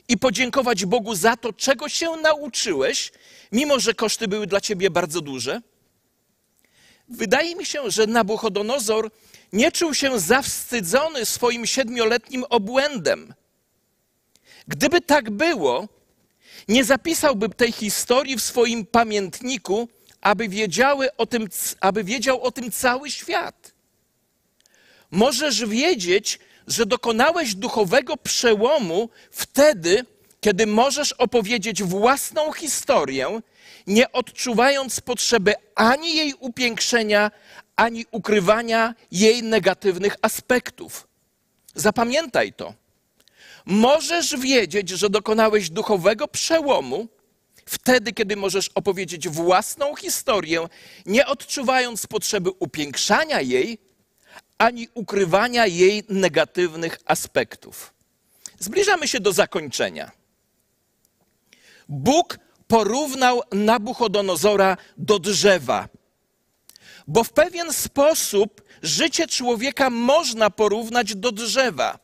i 0.09 0.19
podziękować 0.19 0.85
Bogu 0.85 1.15
za 1.15 1.37
to, 1.37 1.53
czego 1.53 1.89
się 1.89 2.11
nauczyłeś, 2.11 3.13
mimo 3.53 3.81
że 3.81 3.95
koszty 3.95 4.29
były 4.29 4.47
dla 4.47 4.61
ciebie 4.61 4.91
bardzo 4.91 5.21
duże? 5.21 5.61
Wydaje 7.11 7.57
mi 7.57 7.67
się, 7.67 7.91
że 7.91 8.07
Nabuchodonozor 8.07 9.11
nie 9.53 9.73
czuł 9.73 9.95
się 9.95 10.21
zawstydzony 10.21 11.27
swoim 11.27 11.67
siedmioletnim 11.67 12.45
obłędem. 12.51 13.35
Gdyby 14.69 15.01
tak 15.01 15.31
było, 15.31 15.89
nie 16.69 16.85
zapisałby 16.85 17.49
tej 17.49 17.73
historii 17.73 18.37
w 18.37 18.43
swoim 18.43 18.87
pamiętniku, 18.87 19.89
aby, 20.21 20.49
wiedziały 20.49 21.17
o 21.17 21.27
tym, 21.27 21.49
aby 21.81 22.05
wiedział 22.05 22.43
o 22.43 22.51
tym 22.51 22.71
cały 22.71 23.11
świat. 23.11 23.73
Możesz 25.11 25.67
wiedzieć, 25.67 26.39
że 26.67 26.87
dokonałeś 26.87 27.55
duchowego 27.55 28.17
przełomu 28.17 29.09
wtedy, 29.31 30.05
kiedy 30.41 30.67
możesz 30.67 31.13
opowiedzieć 31.13 31.83
własną 31.83 32.53
historię, 32.53 33.41
nie 33.91 34.13
odczuwając 34.13 35.01
potrzeby 35.01 35.55
ani 35.75 36.17
jej 36.17 36.35
upiększenia, 36.35 37.31
ani 37.77 38.07
ukrywania 38.11 38.95
jej 39.11 39.43
negatywnych 39.43 40.17
aspektów. 40.23 41.09
Zapamiętaj 41.75 42.53
to. 42.53 42.75
Możesz 43.65 44.37
wiedzieć, 44.37 44.89
że 44.89 45.11
dokonałeś 45.11 45.71
duchowego 45.71 46.29
przełomu 46.29 47.09
wtedy, 47.67 48.13
kiedy 48.13 48.37
możesz 48.37 48.69
opowiedzieć 48.75 49.29
własną 49.29 49.97
historię, 49.97 50.69
nie 51.07 51.27
odczuwając 51.27 52.07
potrzeby 52.07 52.51
upiększania 52.51 53.41
jej, 53.41 53.79
ani 54.59 54.89
ukrywania 54.95 55.67
jej 55.67 56.05
negatywnych 56.09 56.99
aspektów. 57.05 57.95
Zbliżamy 58.59 59.09
się 59.09 59.21
do 59.21 59.33
zakończenia. 59.33 60.11
Bóg 61.89 62.39
porównał 62.71 63.43
Nabuchodonozora 63.53 64.77
do 64.97 65.19
drzewa, 65.19 65.89
bo 67.07 67.25
w 67.25 67.33
pewien 67.33 67.73
sposób 67.73 68.63
życie 68.83 69.27
człowieka 69.27 69.91
można 69.91 70.51
porównać 70.51 71.15
do 71.15 71.33
drzewa. 71.33 71.99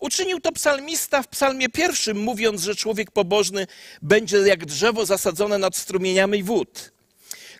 Uczynił 0.00 0.40
to 0.40 0.52
psalmista 0.52 1.22
w 1.22 1.28
psalmie 1.28 1.68
pierwszym, 1.68 2.18
mówiąc, 2.18 2.60
że 2.62 2.74
człowiek 2.74 3.10
pobożny 3.10 3.66
będzie 4.02 4.36
jak 4.38 4.66
drzewo 4.66 5.06
zasadzone 5.06 5.58
nad 5.58 5.76
strumieniami 5.76 6.42
wód. 6.42 6.92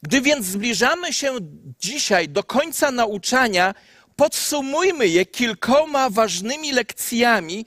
Gdy 0.03 0.21
więc 0.21 0.47
zbliżamy 0.47 1.13
się 1.13 1.39
dzisiaj 1.81 2.29
do 2.29 2.45
końca 2.45 2.91
nauczania, 2.91 3.75
podsumujmy 4.17 5.09
je 5.09 5.27
kilkoma 5.27 6.11
ważnymi 6.11 6.73
lekcjami, 6.73 7.67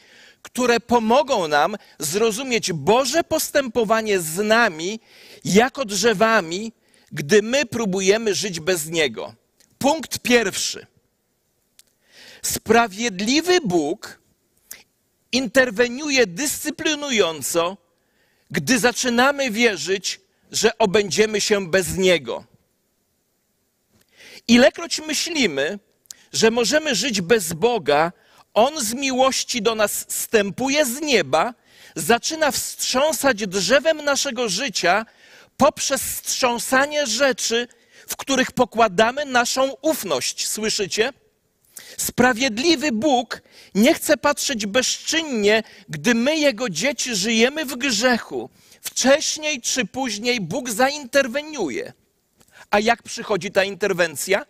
które 0.54 0.80
pomogą 0.80 1.48
nam 1.48 1.76
zrozumieć 2.00 2.74
Boże 2.74 3.24
postępowanie 3.24 4.20
z 4.20 4.38
nami 4.38 5.00
jako 5.46 5.86
drzewami, 5.86 6.74
gdy 7.12 7.42
my 7.42 7.66
próbujemy 7.66 8.36
żyć 8.36 8.60
bez 8.60 8.88
Niego. 8.90 9.34
Punkt 9.78 10.20
pierwszy. 10.20 10.88
Sprawiedliwy 12.42 13.62
Bóg 13.62 14.20
interweniuje 15.32 16.28
dyscyplinująco, 16.28 17.78
gdy 18.52 18.80
zaczynamy 18.80 19.52
wierzyć, 19.52 20.22
że 20.52 20.78
obędziemy 20.78 21.42
się 21.42 21.68
bez 21.70 21.98
Niego. 21.98 22.44
Ilekroć 24.48 25.02
myślimy, 25.08 25.80
że 26.34 26.52
możemy 26.52 26.96
żyć 26.96 27.22
bez 27.22 27.54
Boga, 27.54 28.12
On 28.54 28.82
z 28.82 28.94
miłości 28.94 29.62
do 29.62 29.76
nas 29.76 30.06
stępuje 30.10 30.86
z 30.86 31.02
nieba, 31.02 31.54
zaczyna 31.96 32.52
wstrząsać 32.52 33.48
drzewem 33.48 34.06
naszego 34.06 34.50
życia 34.50 35.06
poprzez 35.58 36.02
wstrząsanie 36.02 37.08
rzeczy, 37.08 37.68
w 38.08 38.16
których 38.16 38.52
pokładamy 38.52 39.26
naszą 39.26 39.72
ufność. 39.82 40.48
Słyszycie? 40.48 41.14
Sprawiedliwy 41.98 42.92
Bóg 42.92 43.42
nie 43.76 43.94
chce 43.94 44.18
patrzeć 44.18 44.66
bezczynnie, 44.66 45.64
gdy 45.90 46.16
my, 46.16 46.38
Jego 46.38 46.70
dzieci, 46.70 47.16
żyjemy 47.16 47.66
w 47.66 47.78
grzechu. 47.78 48.50
Wcześniej 48.82 49.62
czy 49.62 49.86
później 49.86 50.42
Bóg 50.42 50.70
zainterweniuje. 50.70 51.94
A 52.72 52.80
jak 52.80 53.04
przychodzi 53.04 53.52
ta 53.52 53.64
interwencja? 53.64 54.46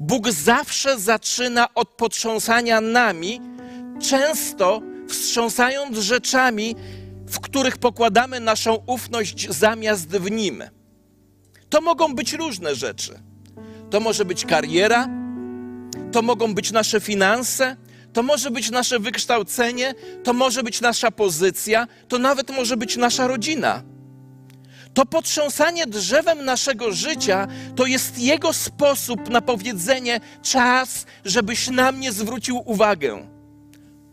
Bóg 0.00 0.30
zawsze 0.30 0.98
zaczyna 0.98 1.74
od 1.74 1.88
potrząsania 1.88 2.80
nami, 2.80 3.40
często 4.02 4.82
wstrząsając 5.08 5.98
rzeczami, 5.98 6.76
w 7.26 7.40
których 7.40 7.78
pokładamy 7.78 8.40
naszą 8.40 8.74
ufność 8.86 9.50
zamiast 9.50 10.08
w 10.08 10.30
Nim. 10.30 10.62
To 11.70 11.80
mogą 11.80 12.14
być 12.14 12.32
różne 12.32 12.74
rzeczy. 12.74 13.18
To 13.90 14.00
może 14.00 14.24
być 14.24 14.44
kariera, 14.44 15.08
to 16.12 16.22
mogą 16.22 16.54
być 16.54 16.72
nasze 16.72 17.00
finanse, 17.00 17.76
to 18.12 18.22
może 18.22 18.50
być 18.50 18.70
nasze 18.70 18.98
wykształcenie, 18.98 19.94
to 20.24 20.32
może 20.32 20.62
być 20.62 20.80
nasza 20.80 21.10
pozycja, 21.10 21.86
to 22.08 22.18
nawet 22.18 22.50
może 22.50 22.76
być 22.76 22.96
nasza 22.96 23.26
rodzina. 23.26 23.82
To 24.94 25.06
potrząsanie 25.06 25.86
drzewem 25.86 26.44
naszego 26.44 26.92
życia 26.92 27.48
to 27.76 27.86
jest 27.86 28.18
Jego 28.18 28.52
sposób 28.52 29.28
na 29.28 29.40
powiedzenie 29.40 30.20
czas, 30.42 31.06
żebyś 31.24 31.68
na 31.68 31.92
mnie 31.92 32.12
zwrócił 32.12 32.62
uwagę. 32.64 33.26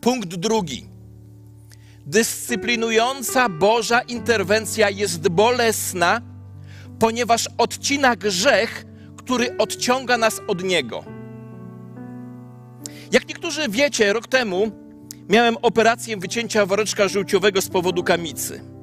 Punkt 0.02 0.36
drugi. 0.36 0.86
Dyscyplinująca 2.06 3.50
Boża 3.50 4.02
interwencja 4.02 4.90
jest 4.90 5.30
bolesna, 5.30 6.22
ponieważ 7.00 7.50
odcina 7.58 8.16
grzech, 8.16 8.86
który 9.18 9.58
odciąga 9.58 10.18
nas 10.18 10.42
od 10.48 10.64
Niego. 10.64 11.04
Jak 13.12 13.30
niektórzy 13.30 13.70
wiecie, 13.70 14.14
rok 14.14 14.28
temu 14.28 14.72
miałem 15.30 15.58
operację 15.62 16.18
wycięcia 16.18 16.66
woreczka 16.66 17.08
żółciowego 17.08 17.62
z 17.62 17.70
powodu 17.70 18.04
kamicy. 18.04 18.77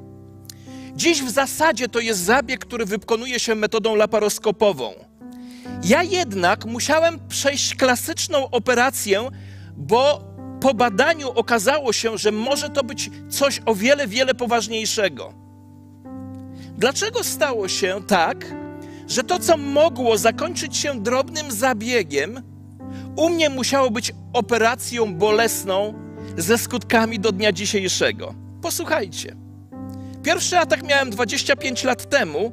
Dziś 0.96 1.22
w 1.22 1.30
zasadzie 1.30 1.88
to 1.88 2.00
jest 2.00 2.20
zabieg, 2.20 2.60
który 2.60 2.84
wykonuje 2.84 3.40
się 3.40 3.54
metodą 3.54 3.94
laparoskopową. 3.94 4.92
Ja 5.84 6.02
jednak 6.02 6.64
musiałem 6.64 7.18
przejść 7.28 7.74
klasyczną 7.74 8.50
operację, 8.50 9.28
bo 9.76 10.24
po 10.60 10.74
badaniu 10.74 11.30
okazało 11.30 11.92
się, 11.92 12.18
że 12.18 12.32
może 12.32 12.70
to 12.70 12.84
być 12.84 13.10
coś 13.28 13.60
o 13.66 13.74
wiele, 13.74 14.06
wiele 14.06 14.34
poważniejszego. 14.34 15.34
Dlaczego 16.78 17.24
stało 17.24 17.68
się 17.68 18.00
tak, 18.06 18.54
że 19.08 19.24
to, 19.24 19.38
co 19.38 19.56
mogło 19.56 20.18
zakończyć 20.18 20.76
się 20.76 21.00
drobnym 21.00 21.52
zabiegiem, 21.52 22.42
u 23.16 23.30
mnie 23.30 23.50
musiało 23.50 23.90
być 23.90 24.12
operacją 24.32 25.14
bolesną 25.14 25.94
ze 26.36 26.58
skutkami 26.58 27.20
do 27.20 27.32
dnia 27.32 27.52
dzisiejszego? 27.52 28.34
Posłuchajcie. 28.62 29.43
Pierwszy 30.24 30.58
atak 30.58 30.82
miałem 30.82 31.10
25 31.10 31.84
lat 31.84 32.10
temu, 32.10 32.52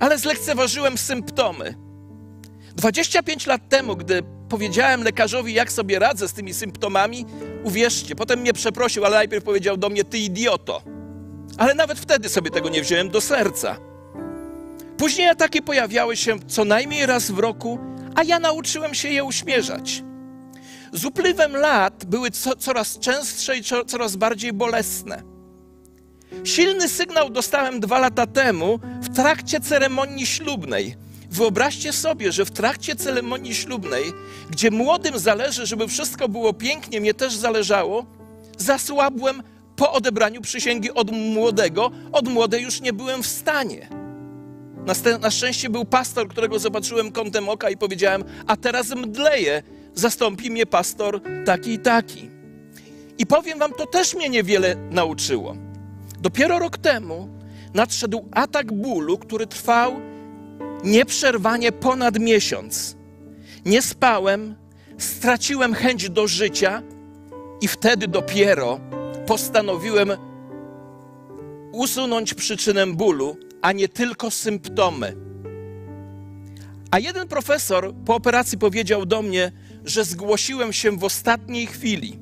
ale 0.00 0.18
zlekceważyłem 0.18 0.98
symptomy. 0.98 1.74
25 2.76 3.46
lat 3.46 3.68
temu, 3.68 3.96
gdy 3.96 4.22
powiedziałem 4.48 5.02
lekarzowi, 5.02 5.54
jak 5.54 5.72
sobie 5.72 5.98
radzę 5.98 6.28
z 6.28 6.32
tymi 6.32 6.54
symptomami, 6.54 7.26
uwierzcie, 7.64 8.16
potem 8.16 8.40
mnie 8.40 8.52
przeprosił, 8.52 9.04
ale 9.04 9.16
najpierw 9.16 9.44
powiedział 9.44 9.76
do 9.76 9.88
mnie, 9.88 10.04
ty 10.04 10.18
idioto. 10.18 10.82
Ale 11.58 11.74
nawet 11.74 11.98
wtedy 11.98 12.28
sobie 12.28 12.50
tego 12.50 12.68
nie 12.68 12.82
wziąłem 12.82 13.08
do 13.08 13.20
serca. 13.20 13.76
Później 14.96 15.28
ataki 15.28 15.62
pojawiały 15.62 16.16
się 16.16 16.38
co 16.48 16.64
najmniej 16.64 17.06
raz 17.06 17.30
w 17.30 17.38
roku, 17.38 17.78
a 18.14 18.22
ja 18.22 18.38
nauczyłem 18.38 18.94
się 18.94 19.08
je 19.08 19.24
uśmierzać. 19.24 20.02
Z 20.92 21.04
upływem 21.04 21.56
lat 21.56 22.04
były 22.04 22.30
co, 22.30 22.56
coraz 22.56 22.98
częstsze 22.98 23.56
i 23.56 23.62
coraz 23.86 24.16
bardziej 24.16 24.52
bolesne. 24.52 25.29
Silny 26.44 26.88
sygnał 26.88 27.30
dostałem 27.30 27.80
dwa 27.80 27.98
lata 27.98 28.26
temu 28.26 28.80
w 29.02 29.16
trakcie 29.16 29.60
ceremonii 29.60 30.26
ślubnej. 30.26 30.96
Wyobraźcie 31.30 31.92
sobie, 31.92 32.32
że 32.32 32.44
w 32.44 32.50
trakcie 32.50 32.96
ceremonii 32.96 33.54
ślubnej, 33.54 34.12
gdzie 34.50 34.70
młodym 34.70 35.18
zależy, 35.18 35.66
żeby 35.66 35.88
wszystko 35.88 36.28
było 36.28 36.52
pięknie, 36.52 37.00
mnie 37.00 37.14
też 37.14 37.34
zależało, 37.34 38.06
zasłabłem 38.58 39.42
po 39.76 39.92
odebraniu 39.92 40.40
przysięgi 40.40 40.90
od 40.90 41.10
młodego, 41.10 41.90
od 42.12 42.28
młodej 42.28 42.62
już 42.62 42.80
nie 42.80 42.92
byłem 42.92 43.22
w 43.22 43.26
stanie. 43.26 43.88
Na, 45.20 45.30
szczęście 45.30 45.70
był 45.70 45.84
pastor, 45.84 46.28
którego 46.28 46.58
zobaczyłem 46.58 47.12
kątem 47.12 47.48
oka 47.48 47.70
i 47.70 47.76
powiedziałem, 47.76 48.24
a 48.46 48.56
teraz 48.56 48.90
mdleję, 48.90 49.62
zastąpi 49.94 50.50
mnie 50.50 50.66
pastor 50.66 51.20
taki 51.46 51.70
i 51.70 51.78
taki. 51.78 52.30
I 53.18 53.26
powiem 53.26 53.58
wam, 53.58 53.72
to 53.72 53.86
też 53.86 54.14
mnie 54.14 54.28
niewiele 54.28 54.76
nauczyło. 54.90 55.69
Dopiero 56.20 56.58
rok 56.58 56.78
temu 56.78 57.28
nadszedł 57.74 58.28
atak 58.32 58.72
bólu, 58.72 59.18
który 59.18 59.46
trwał 59.46 60.00
nieprzerwanie 60.84 61.72
ponad 61.72 62.18
miesiąc. 62.18 62.96
Nie 63.64 63.82
spałem, 63.82 64.54
straciłem 64.98 65.74
chęć 65.74 66.10
do 66.10 66.28
życia 66.28 66.82
i 67.60 67.68
wtedy 67.68 68.08
dopiero 68.08 68.80
postanowiłem 69.26 70.10
usunąć 71.72 72.34
przyczynę 72.34 72.86
bólu, 72.86 73.36
a 73.62 73.72
nie 73.72 73.88
tylko 73.88 74.30
symptomy. 74.30 75.16
A 76.90 76.98
jeden 76.98 77.28
profesor 77.28 77.94
po 78.06 78.14
operacji 78.14 78.58
powiedział 78.58 79.06
do 79.06 79.22
mnie, 79.22 79.52
że 79.84 80.04
zgłosiłem 80.04 80.72
się 80.72 80.96
w 80.96 81.04
ostatniej 81.04 81.66
chwili. 81.66 82.18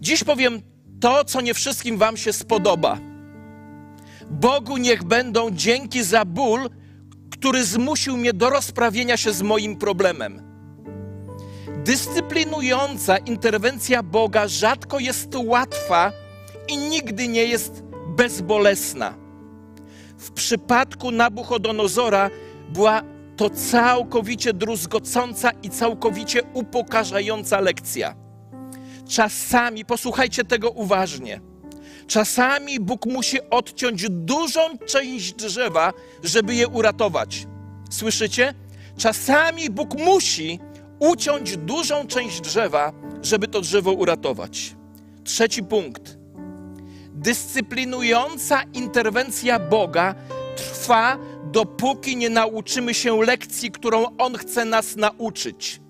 Dziś 0.00 0.24
powiem 0.24 0.62
to, 1.00 1.24
co 1.24 1.40
nie 1.40 1.54
wszystkim 1.54 1.98
Wam 1.98 2.16
się 2.16 2.32
spodoba. 2.32 2.98
Bogu 4.30 4.76
niech 4.76 5.04
będą 5.04 5.50
dzięki 5.50 6.04
za 6.04 6.24
ból, 6.24 6.70
który 7.32 7.64
zmusił 7.64 8.16
mnie 8.16 8.32
do 8.32 8.50
rozprawienia 8.50 9.16
się 9.16 9.32
z 9.32 9.42
moim 9.42 9.76
problemem. 9.76 10.42
Dyscyplinująca 11.84 13.18
interwencja 13.18 14.02
Boga 14.02 14.48
rzadko 14.48 14.98
jest 14.98 15.34
łatwa 15.44 16.12
i 16.68 16.76
nigdy 16.76 17.28
nie 17.28 17.44
jest 17.44 17.82
bezbolesna. 18.16 19.14
W 20.18 20.30
przypadku 20.30 21.10
Nabuchodonozora 21.10 22.30
była 22.68 23.02
to 23.36 23.50
całkowicie 23.50 24.52
druzgocąca 24.52 25.50
i 25.62 25.70
całkowicie 25.70 26.42
upokarzająca 26.54 27.60
lekcja. 27.60 28.27
Czasami, 29.08 29.84
posłuchajcie 29.84 30.44
tego 30.44 30.70
uważnie, 30.70 31.40
czasami 32.06 32.80
Bóg 32.80 33.06
musi 33.06 33.38
odciąć 33.50 34.06
dużą 34.10 34.78
część 34.86 35.34
drzewa, 35.34 35.92
żeby 36.22 36.54
je 36.54 36.68
uratować. 36.68 37.46
Słyszycie? 37.90 38.54
Czasami 38.96 39.70
Bóg 39.70 39.98
musi 39.98 40.60
uciąć 40.98 41.56
dużą 41.56 42.06
część 42.06 42.40
drzewa, 42.40 42.92
żeby 43.22 43.48
to 43.48 43.60
drzewo 43.60 43.92
uratować. 43.92 44.76
Trzeci 45.24 45.62
punkt. 45.62 46.18
Dyscyplinująca 47.14 48.62
interwencja 48.62 49.58
Boga 49.58 50.14
trwa, 50.56 51.18
dopóki 51.44 52.16
nie 52.16 52.30
nauczymy 52.30 52.94
się 52.94 53.22
lekcji, 53.22 53.70
którą 53.70 54.16
On 54.18 54.34
chce 54.36 54.64
nas 54.64 54.96
nauczyć. 54.96 55.80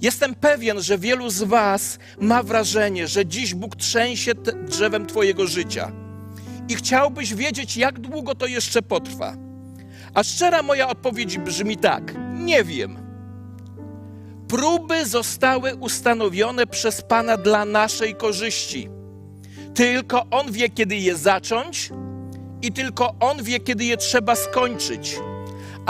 Jestem 0.00 0.34
pewien, 0.34 0.82
że 0.82 0.98
wielu 0.98 1.30
z 1.30 1.42
Was 1.42 1.98
ma 2.20 2.42
wrażenie, 2.42 3.08
że 3.08 3.26
dziś 3.26 3.54
Bóg 3.54 3.76
trzęsie 3.76 4.32
drzewem 4.68 5.06
Twojego 5.06 5.46
życia 5.46 5.92
i 6.68 6.74
chciałbyś 6.74 7.34
wiedzieć, 7.34 7.76
jak 7.76 7.98
długo 7.98 8.34
to 8.34 8.46
jeszcze 8.46 8.82
potrwa. 8.82 9.36
A 10.14 10.22
szczera 10.22 10.62
moja 10.62 10.88
odpowiedź 10.88 11.38
brzmi 11.38 11.76
tak: 11.76 12.14
nie 12.34 12.64
wiem. 12.64 12.98
Próby 14.48 15.06
zostały 15.06 15.76
ustanowione 15.76 16.66
przez 16.66 17.02
Pana 17.02 17.36
dla 17.36 17.64
naszej 17.64 18.14
korzyści. 18.14 18.88
Tylko 19.74 20.26
On 20.30 20.52
wie, 20.52 20.70
kiedy 20.70 20.96
je 20.96 21.16
zacząć, 21.16 21.90
i 22.62 22.72
tylko 22.72 23.14
On 23.20 23.42
wie, 23.42 23.60
kiedy 23.60 23.84
je 23.84 23.96
trzeba 23.96 24.34
skończyć. 24.34 25.16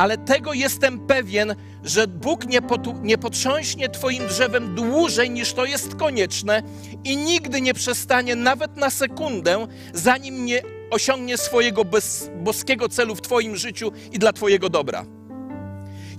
Ale 0.01 0.19
tego 0.19 0.53
jestem 0.53 1.07
pewien, 1.07 1.55
że 1.85 2.07
Bóg 2.07 2.47
nie, 2.47 2.63
potu, 2.63 2.95
nie 3.03 3.19
potrząśnie 3.19 3.89
Twoim 3.89 4.27
drzewem 4.27 4.75
dłużej 4.75 5.31
niż 5.31 5.53
to 5.53 5.65
jest 5.65 5.95
konieczne 5.95 6.63
i 7.05 7.17
nigdy 7.17 7.61
nie 7.61 7.75
przestanie 7.75 8.37
nawet 8.37 8.77
na 8.77 8.91
sekundę, 8.91 9.67
zanim 9.95 10.45
nie 10.45 10.63
osiągnie 10.91 11.39
swojego 11.39 11.85
bez, 11.85 12.31
boskiego 12.37 12.89
celu 12.89 13.15
w 13.15 13.21
Twoim 13.21 13.57
życiu 13.57 13.93
i 14.13 14.19
dla 14.19 14.33
Twojego 14.33 14.69
dobra. 14.69 15.05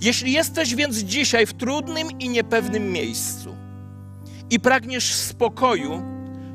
Jeśli 0.00 0.32
jesteś 0.32 0.74
więc 0.74 0.96
dzisiaj 0.96 1.46
w 1.46 1.54
trudnym 1.54 2.18
i 2.18 2.28
niepewnym 2.28 2.92
miejscu 2.92 3.56
i 4.50 4.60
pragniesz 4.60 5.14
spokoju, 5.14 6.02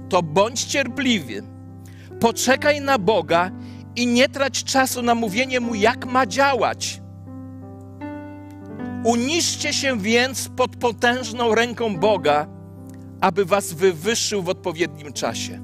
to 0.09 0.23
bądź 0.23 0.63
cierpliwy, 0.63 1.43
poczekaj 2.19 2.81
na 2.81 2.97
Boga 2.99 3.51
i 3.95 4.07
nie 4.07 4.29
trać 4.29 4.63
czasu 4.63 5.01
na 5.01 5.15
mówienie 5.15 5.59
mu, 5.59 5.75
jak 5.75 6.05
ma 6.05 6.25
działać. 6.25 7.01
Uniszcie 9.07 9.73
się 9.73 9.99
więc 9.99 10.49
pod 10.49 10.75
potężną 10.75 11.55
ręką 11.55 11.97
Boga, 11.97 12.47
aby 13.21 13.45
was 13.45 13.73
wywyższył 13.73 14.43
w 14.43 14.49
odpowiednim 14.49 15.13
czasie. 15.13 15.61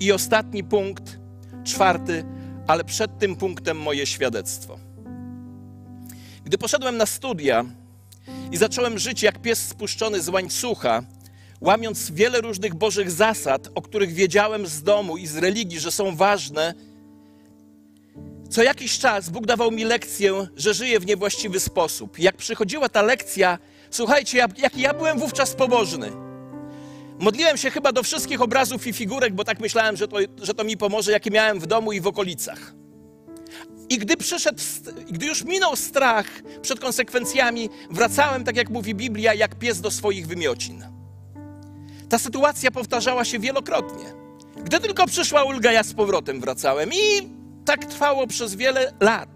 I 0.00 0.12
ostatni 0.12 0.64
punkt, 0.64 1.18
czwarty, 1.64 2.24
ale 2.66 2.84
przed 2.84 3.18
tym 3.18 3.36
punktem 3.36 3.78
moje 3.78 4.06
świadectwo. 4.06 4.78
Gdy 6.44 6.58
poszedłem 6.58 6.96
na 6.96 7.06
studia 7.06 7.64
i 8.52 8.56
zacząłem 8.56 8.98
żyć 8.98 9.22
jak 9.22 9.42
pies 9.42 9.68
spuszczony 9.68 10.20
z 10.20 10.28
łańcucha, 10.28 11.02
łamiąc 11.60 12.10
wiele 12.10 12.40
różnych 12.40 12.74
bożych 12.74 13.10
zasad, 13.10 13.68
o 13.74 13.82
których 13.82 14.12
wiedziałem 14.12 14.66
z 14.66 14.82
domu 14.82 15.16
i 15.16 15.26
z 15.26 15.36
religii, 15.36 15.80
że 15.80 15.90
są 15.90 16.16
ważne, 16.16 16.74
co 18.50 18.62
jakiś 18.62 18.98
czas 18.98 19.30
Bóg 19.30 19.46
dawał 19.46 19.70
mi 19.70 19.84
lekcję, 19.84 20.46
że 20.56 20.74
żyję 20.74 21.00
w 21.00 21.06
niewłaściwy 21.06 21.60
sposób. 21.60 22.18
Jak 22.18 22.36
przychodziła 22.36 22.88
ta 22.88 23.02
lekcja, 23.02 23.58
słuchajcie, 23.90 24.38
jak, 24.38 24.58
jak 24.58 24.76
ja 24.76 24.94
byłem 24.94 25.18
wówczas 25.18 25.54
pobożny. 25.54 26.12
Modliłem 27.18 27.56
się 27.56 27.70
chyba 27.70 27.92
do 27.92 28.02
wszystkich 28.02 28.42
obrazów 28.42 28.86
i 28.86 28.92
figurek, 28.92 29.34
bo 29.34 29.44
tak 29.44 29.60
myślałem, 29.60 29.96
że 29.96 30.08
to, 30.08 30.16
że 30.42 30.54
to 30.54 30.64
mi 30.64 30.76
pomoże, 30.76 31.12
jakie 31.12 31.30
miałem 31.30 31.60
w 31.60 31.66
domu 31.66 31.92
i 31.92 32.00
w 32.00 32.06
okolicach. 32.06 32.74
I 33.88 33.98
gdy 33.98 34.16
przyszedł, 34.16 34.62
gdy 35.10 35.26
już 35.26 35.44
minął 35.44 35.76
strach 35.76 36.26
przed 36.62 36.80
konsekwencjami, 36.80 37.68
wracałem, 37.90 38.44
tak 38.44 38.56
jak 38.56 38.70
mówi 38.70 38.94
Biblia, 38.94 39.34
jak 39.34 39.54
pies 39.54 39.80
do 39.80 39.90
swoich 39.90 40.26
wymiocin. 40.26 40.84
Ta 42.08 42.18
sytuacja 42.18 42.70
powtarzała 42.70 43.24
się 43.24 43.38
wielokrotnie. 43.38 44.04
Gdy 44.64 44.80
tylko 44.80 45.06
przyszła 45.06 45.44
ulga, 45.44 45.72
ja 45.72 45.82
z 45.82 45.94
powrotem 45.94 46.40
wracałem 46.40 46.90
i 46.92 47.28
tak 47.66 47.84
trwało 47.84 48.26
przez 48.26 48.54
wiele 48.54 48.92
lat, 49.00 49.28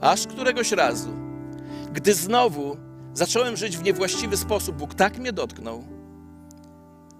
aż 0.00 0.26
któregoś 0.26 0.72
razu, 0.72 1.10
gdy 1.92 2.14
znowu 2.14 2.76
zacząłem 3.14 3.56
żyć 3.56 3.76
w 3.76 3.82
niewłaściwy 3.82 4.36
sposób, 4.36 4.76
Bóg 4.76 4.94
tak 4.94 5.18
mnie 5.18 5.32
dotknął, 5.32 5.84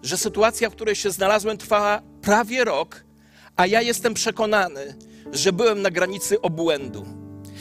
że 0.03 0.17
sytuacja, 0.17 0.71
w 0.71 0.73
której 0.73 0.95
się 0.95 1.11
znalazłem, 1.11 1.59
trwała 1.59 2.03
prawie 2.23 2.65
rok, 2.65 3.05
a 3.57 3.67
ja 3.67 3.83
jestem 3.83 4.15
przekonany, 4.15 4.95
że 5.33 5.53
byłem 5.53 5.83
na 5.83 5.91
granicy 5.91 6.41
obłędu. 6.41 7.07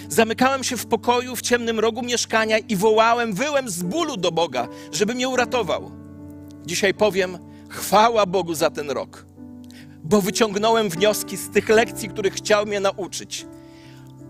Zamykałem 0.09 0.63
się 0.63 0.77
w 0.77 0.85
pokoju 0.85 1.35
w 1.35 1.41
ciemnym 1.41 1.79
rogu 1.79 2.01
mieszkania 2.01 2.57
i 2.57 2.75
wołałem, 2.75 3.33
wyłem 3.33 3.69
z 3.69 3.83
bólu 3.83 4.17
do 4.17 4.31
Boga, 4.31 4.67
żeby 4.91 5.15
mnie 5.15 5.29
uratował. 5.29 5.91
Dzisiaj 6.65 6.93
powiem, 6.93 7.37
chwała 7.69 8.25
Bogu 8.25 8.53
za 8.53 8.69
ten 8.69 8.91
rok 8.91 9.30
bo 10.03 10.21
wyciągnąłem 10.21 10.89
wnioski 10.89 11.37
z 11.37 11.49
tych 11.49 11.69
lekcji, 11.69 12.09
których 12.09 12.33
chciał 12.33 12.65
mnie 12.65 12.79
nauczyć. 12.79 13.45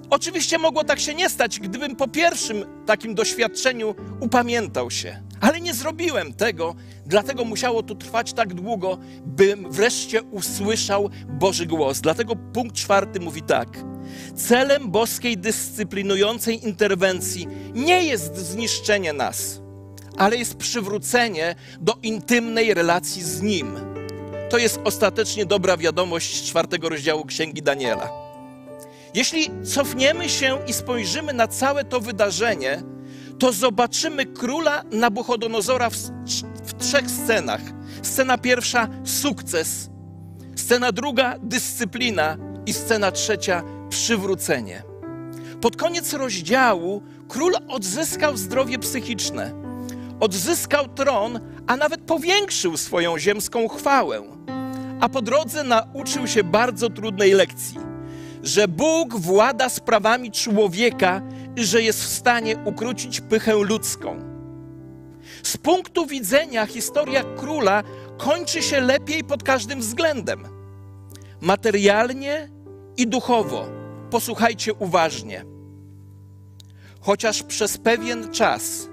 Oczywiście 0.10 0.58
mogło 0.58 0.84
tak 0.84 1.00
się 1.00 1.14
nie 1.14 1.30
stać, 1.30 1.60
gdybym 1.60 1.96
po 1.96 2.08
pierwszym 2.08 2.66
takim 2.86 3.16
doświadczeniu 3.16 3.96
upamiętał 4.20 4.92
się, 4.92 5.22
ale 5.42 5.62
nie 5.62 5.74
zrobiłem 5.74 6.34
tego, 6.34 6.76
dlatego 7.06 7.46
musiało 7.46 7.84
to 7.84 7.96
trwać 7.96 8.34
tak 8.34 8.54
długo, 8.54 8.98
bym 9.26 9.72
wreszcie 9.72 10.24
usłyszał 10.24 11.10
Boży 11.28 11.66
głos. 11.66 12.02
Dlatego 12.02 12.36
punkt 12.36 12.76
czwarty 12.76 13.20
mówi 13.20 13.42
tak. 13.42 13.70
Celem 14.36 14.92
boskiej 14.92 15.38
dyscyplinującej 15.38 16.66
interwencji 16.68 17.48
nie 17.74 18.04
jest 18.04 18.38
zniszczenie 18.38 19.14
nas, 19.14 19.62
ale 20.18 20.38
jest 20.38 20.56
przywrócenie 20.56 21.56
do 21.82 21.94
intymnej 22.04 22.74
relacji 22.74 23.24
z 23.24 23.42
Nim 23.42 23.91
to 24.52 24.58
jest 24.58 24.80
ostatecznie 24.84 25.46
dobra 25.46 25.78
wiadomość 25.78 26.44
czwartego 26.44 26.90
rozdziału 26.90 27.26
Księgi 27.26 27.62
Daniela. 27.62 28.10
Jeśli 29.14 29.50
cofniemy 29.64 30.30
się 30.30 30.60
i 30.68 30.74
spojrzymy 30.74 31.34
na 31.34 31.48
całe 31.48 31.84
to 31.84 32.00
wydarzenie, 32.00 32.84
to 33.40 33.54
zobaczymy 33.54 34.26
króla 34.26 34.84
Nabuchodonozora 34.92 35.90
w, 35.90 35.96
w 36.66 36.74
trzech 36.78 37.12
scenach. 37.12 37.62
Scena 38.02 38.38
pierwsza 38.38 38.88
sukces, 39.04 39.90
scena 40.56 40.92
druga 40.92 41.36
dyscyplina 41.44 42.38
i 42.66 42.74
scena 42.74 43.12
trzecia 43.12 43.64
przywrócenie. 43.90 44.84
Pod 45.62 45.76
koniec 45.76 46.14
rozdziału 46.14 47.02
król 47.28 47.54
odzyskał 47.68 48.38
zdrowie 48.38 48.80
psychiczne, 48.80 49.61
odzyskał 50.22 50.88
tron, 50.88 51.40
a 51.68 51.78
nawet 51.78 52.02
powiększył 52.02 52.78
swoją 52.78 53.20
ziemską 53.20 53.68
chwałę 53.68 54.42
a 55.02 55.10
po 55.10 55.22
drodze 55.22 55.64
nauczył 55.64 56.28
się 56.28 56.44
bardzo 56.44 56.90
trudnej 56.90 57.32
lekcji, 57.32 57.78
że 58.44 58.68
Bóg 58.68 59.16
włada 59.16 59.70
sprawami 59.70 60.32
człowieka 60.32 61.22
i 61.56 61.64
że 61.64 61.82
jest 61.82 62.04
w 62.04 62.08
stanie 62.08 62.58
ukrócić 62.66 63.22
pychę 63.22 63.56
ludzką. 63.56 64.20
Z 65.44 65.58
punktu 65.58 66.06
widzenia 66.06 66.66
historia 66.66 67.24
króla 67.38 67.84
kończy 68.18 68.62
się 68.62 68.82
lepiej 68.82 69.24
pod 69.24 69.44
każdym 69.44 69.80
względem. 69.80 70.44
Materialnie 71.42 72.50
i 72.98 73.08
duchowo. 73.08 73.66
Posłuchajcie 74.10 74.74
uważnie. 74.74 75.46
Chociaż 77.00 77.44
przez 77.44 77.78
pewien 77.78 78.32
czas 78.32 78.88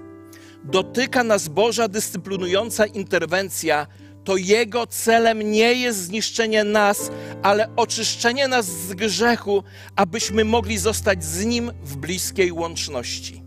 dotyka 0.63 1.23
nas 1.23 1.47
Boża 1.47 1.87
dyscyplinująca 1.87 2.85
interwencja, 2.85 3.87
to 4.23 4.37
Jego 4.37 4.87
celem 4.87 5.51
nie 5.51 5.73
jest 5.73 5.99
zniszczenie 5.99 6.63
nas, 6.63 7.11
ale 7.43 7.75
oczyszczenie 7.75 8.47
nas 8.47 8.65
z 8.65 8.93
grzechu, 8.93 9.63
abyśmy 9.95 10.45
mogli 10.45 10.77
zostać 10.77 11.23
z 11.23 11.45
Nim 11.45 11.71
w 11.83 11.97
bliskiej 11.97 12.51
łączności. 12.51 13.43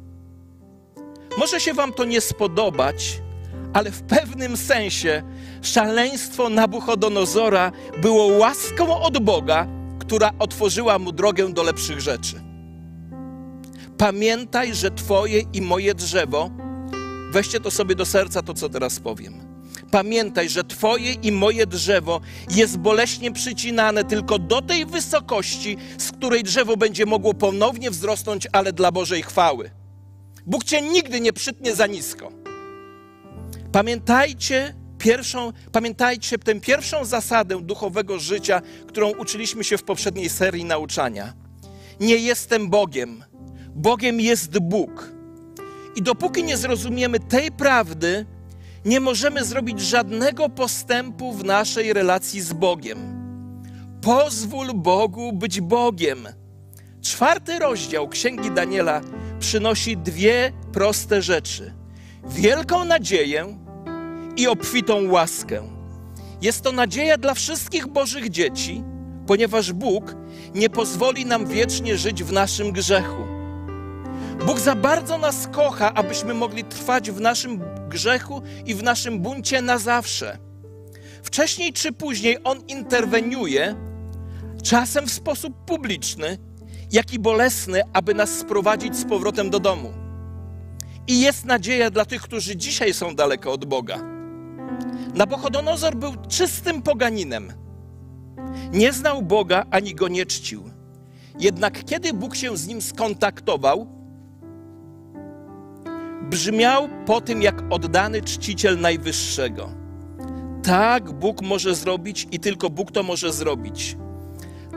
Może 1.38 1.60
się 1.60 1.74
Wam 1.74 1.92
to 1.92 2.04
nie 2.04 2.20
spodobać, 2.20 3.20
ale 3.72 3.90
w 3.90 4.02
pewnym 4.02 4.56
sensie 4.56 5.22
szaleństwo 5.62 6.48
Nabuchodonozora 6.48 7.72
było 8.02 8.26
łaską 8.26 9.00
od 9.00 9.18
Boga, 9.18 9.66
która 9.98 10.30
otworzyła 10.38 10.98
mu 10.98 11.12
drogę 11.12 11.52
do 11.52 11.62
lepszych 11.62 12.00
rzeczy. 12.00 12.40
Pamiętaj, 13.98 14.74
że 14.74 14.90
Twoje 14.90 15.42
i 15.52 15.62
moje 15.62 15.94
drzewo, 15.94 16.50
weźcie 17.32 17.60
to 17.60 17.70
sobie 17.70 17.94
do 17.94 18.06
serca, 18.06 18.42
to 18.42 18.54
co 18.54 18.68
teraz 18.68 19.00
powiem. 19.00 19.52
Pamiętaj, 19.90 20.48
że 20.48 20.64
Twoje 20.64 21.12
i 21.12 21.32
moje 21.32 21.66
drzewo 21.66 22.20
jest 22.50 22.76
boleśnie 22.78 23.32
przycinane 23.32 24.04
tylko 24.04 24.38
do 24.38 24.62
tej 24.62 24.86
wysokości, 24.86 25.76
z 25.98 26.12
której 26.12 26.42
drzewo 26.42 26.76
będzie 26.76 27.06
mogło 27.06 27.34
ponownie 27.34 27.90
wzrosnąć, 27.90 28.48
ale 28.52 28.72
dla 28.72 28.92
Bożej 28.92 29.22
chwały. 29.22 29.70
Bóg 30.46 30.64
Cię 30.64 30.82
nigdy 30.82 31.20
nie 31.20 31.32
przytnie 31.32 31.74
za 31.74 31.86
nisko. 31.86 32.32
Pamiętajcie 33.72 34.74
pierwszą, 34.98 35.52
pamiętajcie 35.72 36.38
tę 36.38 36.60
pierwszą 36.60 37.04
zasadę 37.04 37.60
duchowego 37.62 38.18
życia, 38.18 38.62
którą 38.86 39.10
uczyliśmy 39.10 39.64
się 39.64 39.78
w 39.78 39.82
poprzedniej 39.82 40.28
serii 40.28 40.64
nauczania. 40.64 41.32
Nie 42.00 42.16
jestem 42.16 42.70
Bogiem. 42.70 43.24
Bogiem 43.74 44.20
jest 44.20 44.58
Bóg. 44.58 45.12
I 45.96 46.02
dopóki 46.02 46.44
nie 46.44 46.56
zrozumiemy 46.56 47.20
tej 47.20 47.52
prawdy, 47.52 48.26
nie 48.84 49.00
możemy 49.00 49.44
zrobić 49.44 49.80
żadnego 49.80 50.48
postępu 50.48 51.32
w 51.32 51.44
naszej 51.44 51.92
relacji 51.92 52.40
z 52.40 52.52
Bogiem. 52.52 53.22
Pozwól 54.02 54.74
Bogu 54.74 55.32
być 55.32 55.60
Bogiem. 55.60 56.28
Czwarty 57.02 57.58
rozdział 57.58 58.08
Księgi 58.08 58.50
Daniela 58.50 59.00
przynosi 59.40 59.96
dwie 59.96 60.52
proste 60.72 61.22
rzeczy: 61.22 61.74
wielką 62.28 62.84
nadzieję 62.84 63.58
i 64.36 64.48
obfitą 64.48 65.10
łaskę. 65.10 65.62
Jest 66.42 66.62
to 66.62 66.72
nadzieja 66.72 67.18
dla 67.18 67.34
wszystkich 67.34 67.86
Bożych 67.86 68.30
dzieci, 68.30 68.82
ponieważ 69.26 69.72
Bóg 69.72 70.16
nie 70.54 70.70
pozwoli 70.70 71.26
nam 71.26 71.46
wiecznie 71.46 71.96
żyć 71.96 72.24
w 72.24 72.32
naszym 72.32 72.72
grzechu. 72.72 73.31
Bóg 74.46 74.60
za 74.60 74.74
bardzo 74.74 75.18
nas 75.18 75.48
kocha, 75.52 75.94
abyśmy 75.94 76.34
mogli 76.34 76.64
trwać 76.64 77.10
w 77.10 77.20
naszym 77.20 77.60
grzechu 77.88 78.42
i 78.66 78.74
w 78.74 78.82
naszym 78.82 79.20
buncie 79.20 79.62
na 79.62 79.78
zawsze. 79.78 80.38
Wcześniej 81.22 81.72
czy 81.72 81.92
później 81.92 82.38
On 82.44 82.58
interweniuje, 82.68 83.74
czasem 84.62 85.06
w 85.06 85.12
sposób 85.12 85.64
publiczny, 85.64 86.38
jak 86.92 87.12
i 87.12 87.18
bolesny, 87.18 87.82
aby 87.92 88.14
nas 88.14 88.30
sprowadzić 88.30 88.96
z 88.96 89.04
powrotem 89.04 89.50
do 89.50 89.60
domu. 89.60 89.92
I 91.06 91.20
jest 91.20 91.44
nadzieja 91.44 91.90
dla 91.90 92.04
tych, 92.04 92.22
którzy 92.22 92.56
dzisiaj 92.56 92.94
są 92.94 93.14
daleko 93.14 93.52
od 93.52 93.64
Boga. 93.64 93.98
Nabuchodonozor 95.14 95.96
był 95.96 96.12
czystym 96.28 96.82
poganinem. 96.82 97.52
Nie 98.72 98.92
znał 98.92 99.22
Boga 99.22 99.66
ani 99.70 99.94
go 99.94 100.08
nie 100.08 100.26
czcił. 100.26 100.70
Jednak 101.38 101.84
kiedy 101.84 102.12
Bóg 102.12 102.36
się 102.36 102.56
z 102.56 102.66
nim 102.66 102.82
skontaktował, 102.82 104.01
brzmiał 106.30 106.88
po 107.06 107.20
tym 107.20 107.42
jak 107.42 107.62
oddany 107.70 108.22
czciciel 108.22 108.80
Najwyższego. 108.80 109.70
Tak 110.62 111.12
Bóg 111.12 111.42
może 111.42 111.74
zrobić 111.74 112.26
i 112.30 112.40
tylko 112.40 112.70
Bóg 112.70 112.92
to 112.92 113.02
może 113.02 113.32
zrobić. 113.32 113.96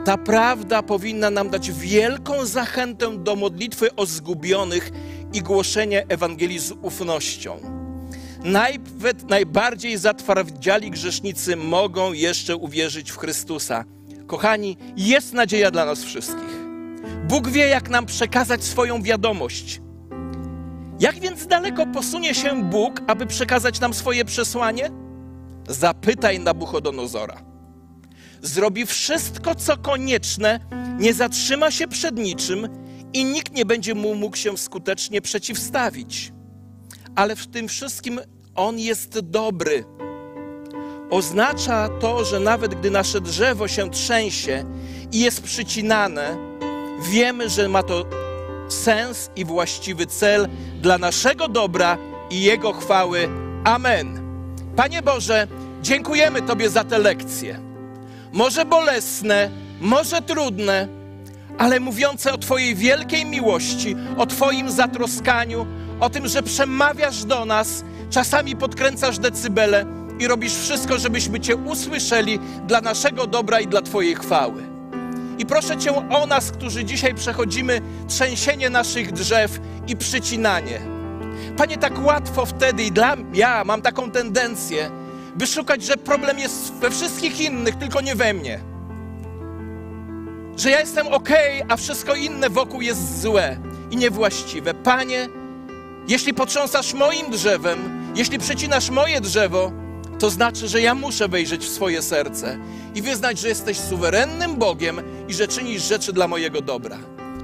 Ta 0.04 0.16
prawda 0.18 0.82
powinna 0.82 1.30
nam 1.30 1.50
dać 1.50 1.72
wielką 1.72 2.46
zachętę 2.46 3.18
do 3.18 3.36
modlitwy 3.36 3.94
o 3.94 4.06
zgubionych 4.06 4.90
i 5.32 5.42
głoszenia 5.42 6.00
Ewangelii 6.08 6.58
z 6.58 6.72
ufnością. 6.82 7.76
Nawet 8.44 9.30
najbardziej 9.30 9.98
zatwardziali 9.98 10.90
grzesznicy 10.90 11.56
mogą 11.56 12.12
jeszcze 12.12 12.56
uwierzyć 12.56 13.10
w 13.10 13.16
Chrystusa. 13.16 13.84
Kochani, 14.26 14.76
jest 14.96 15.32
nadzieja 15.32 15.70
dla 15.70 15.84
nas 15.84 16.04
wszystkich. 16.04 16.66
Bóg 17.28 17.48
wie, 17.48 17.68
jak 17.68 17.90
nam 17.90 18.06
przekazać 18.06 18.64
swoją 18.64 19.02
wiadomość. 19.02 19.80
Jak 21.00 21.20
więc 21.20 21.46
daleko 21.46 21.86
posunie 21.86 22.34
się 22.34 22.64
Bóg, 22.64 23.00
aby 23.06 23.26
przekazać 23.26 23.80
nam 23.80 23.94
swoje 23.94 24.24
przesłanie? 24.24 24.90
Zapytaj 25.68 26.40
Nabuchodonozora. 26.40 27.42
Zrobi 28.42 28.86
wszystko, 28.86 29.54
co 29.54 29.76
konieczne, 29.76 30.60
nie 30.98 31.14
zatrzyma 31.14 31.70
się 31.70 31.88
przed 31.88 32.16
niczym 32.16 32.68
i 33.12 33.24
nikt 33.24 33.52
nie 33.52 33.64
będzie 33.64 33.94
mu 33.94 34.14
mógł 34.14 34.36
się 34.36 34.58
skutecznie 34.58 35.22
przeciwstawić. 35.22 36.32
Ale 37.16 37.36
w 37.36 37.46
tym 37.46 37.68
wszystkim 37.68 38.20
on 38.54 38.78
jest 38.78 39.20
dobry. 39.20 39.84
Oznacza 41.10 41.88
to, 41.88 42.24
że 42.24 42.40
nawet 42.40 42.74
gdy 42.74 42.90
nasze 42.90 43.20
drzewo 43.20 43.68
się 43.68 43.90
trzęsie 43.90 44.64
i 45.12 45.20
jest 45.20 45.42
przycinane, 45.42 46.36
wiemy, 47.10 47.48
że 47.48 47.68
ma 47.68 47.82
to 47.82 48.04
sens 48.68 49.30
i 49.36 49.44
właściwy 49.44 50.06
cel 50.06 50.48
dla 50.82 50.98
naszego 50.98 51.48
dobra 51.48 51.98
i 52.30 52.42
Jego 52.42 52.72
chwały. 52.72 53.28
Amen. 53.64 54.20
Panie 54.76 55.02
Boże, 55.02 55.46
dziękujemy 55.82 56.42
Tobie 56.42 56.70
za 56.70 56.84
te 56.84 56.98
lekcje. 56.98 57.60
Może 58.32 58.64
bolesne, 58.64 59.50
może 59.80 60.22
trudne, 60.22 60.88
ale 61.58 61.80
mówiące 61.80 62.32
o 62.32 62.38
Twojej 62.38 62.74
wielkiej 62.74 63.24
miłości, 63.24 63.96
o 64.18 64.26
Twoim 64.26 64.70
zatroskaniu, 64.70 65.66
o 66.00 66.10
tym, 66.10 66.28
że 66.28 66.42
przemawiasz 66.42 67.24
do 67.24 67.44
nas, 67.44 67.84
czasami 68.10 68.56
podkręcasz 68.56 69.18
decybele 69.18 69.86
i 70.18 70.28
robisz 70.28 70.54
wszystko, 70.54 70.98
żebyśmy 70.98 71.40
Cię 71.40 71.56
usłyszeli 71.56 72.38
dla 72.66 72.80
naszego 72.80 73.26
dobra 73.26 73.60
i 73.60 73.66
dla 73.66 73.82
Twojej 73.82 74.14
chwały. 74.14 74.75
I 75.38 75.46
proszę 75.46 75.76
Cię 75.76 76.08
o 76.10 76.26
nas, 76.26 76.50
którzy 76.50 76.84
dzisiaj 76.84 77.14
przechodzimy 77.14 77.80
trzęsienie 78.08 78.70
naszych 78.70 79.12
drzew 79.12 79.60
i 79.88 79.96
przycinanie. 79.96 80.80
Panie, 81.56 81.78
tak 81.78 82.04
łatwo 82.04 82.46
wtedy 82.46 82.82
i 82.82 82.92
dla 82.92 83.16
ja 83.34 83.64
mam 83.64 83.82
taką 83.82 84.10
tendencję, 84.10 84.90
by 85.36 85.46
szukać, 85.46 85.82
że 85.82 85.96
problem 85.96 86.38
jest 86.38 86.72
we 86.72 86.90
wszystkich 86.90 87.40
innych, 87.40 87.76
tylko 87.76 88.00
nie 88.00 88.14
we 88.14 88.34
mnie. 88.34 88.60
Że 90.56 90.70
ja 90.70 90.80
jestem 90.80 91.06
ok, 91.06 91.28
a 91.68 91.76
wszystko 91.76 92.14
inne 92.14 92.50
wokół 92.50 92.80
jest 92.80 93.20
złe 93.22 93.56
i 93.90 93.96
niewłaściwe. 93.96 94.74
Panie, 94.74 95.28
jeśli 96.08 96.34
potrząsasz 96.34 96.94
moim 96.94 97.30
drzewem, 97.30 97.78
jeśli 98.14 98.38
przecinasz 98.38 98.90
moje 98.90 99.20
drzewo, 99.20 99.72
to 100.18 100.30
znaczy, 100.30 100.68
że 100.68 100.80
ja 100.80 100.94
muszę 100.94 101.28
wejrzeć 101.28 101.64
w 101.64 101.68
swoje 101.68 102.02
serce 102.02 102.58
i 102.94 103.02
wyznać, 103.02 103.38
że 103.38 103.48
jesteś 103.48 103.78
suwerennym 103.78 104.56
Bogiem 104.56 105.00
i 105.28 105.34
że 105.34 105.48
czynisz 105.48 105.82
rzeczy 105.82 106.12
dla 106.12 106.28
mojego 106.28 106.60
dobra. 106.60 106.98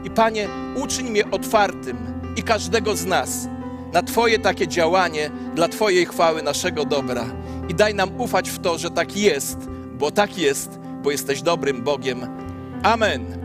I 0.04 0.10
Panie, 0.10 0.48
uczyń 0.76 1.10
mnie 1.10 1.30
otwartym 1.30 1.96
i 2.36 2.42
każdego 2.42 2.96
z 2.96 3.04
nas 3.04 3.48
na 3.92 4.02
Twoje 4.02 4.38
takie 4.38 4.68
działanie 4.68 5.30
dla 5.54 5.68
Twojej 5.68 6.06
chwały, 6.06 6.42
naszego 6.42 6.84
dobra. 6.84 7.24
I 7.68 7.74
daj 7.74 7.94
nam 7.94 8.20
ufać 8.20 8.50
w 8.50 8.58
to, 8.58 8.78
że 8.78 8.90
tak 8.90 9.16
jest, 9.16 9.56
bo 9.98 10.10
tak 10.10 10.38
jest, 10.38 10.78
bo 11.02 11.10
jesteś 11.10 11.42
dobrym 11.42 11.82
Bogiem. 11.82 12.26
Amen. 12.82 13.41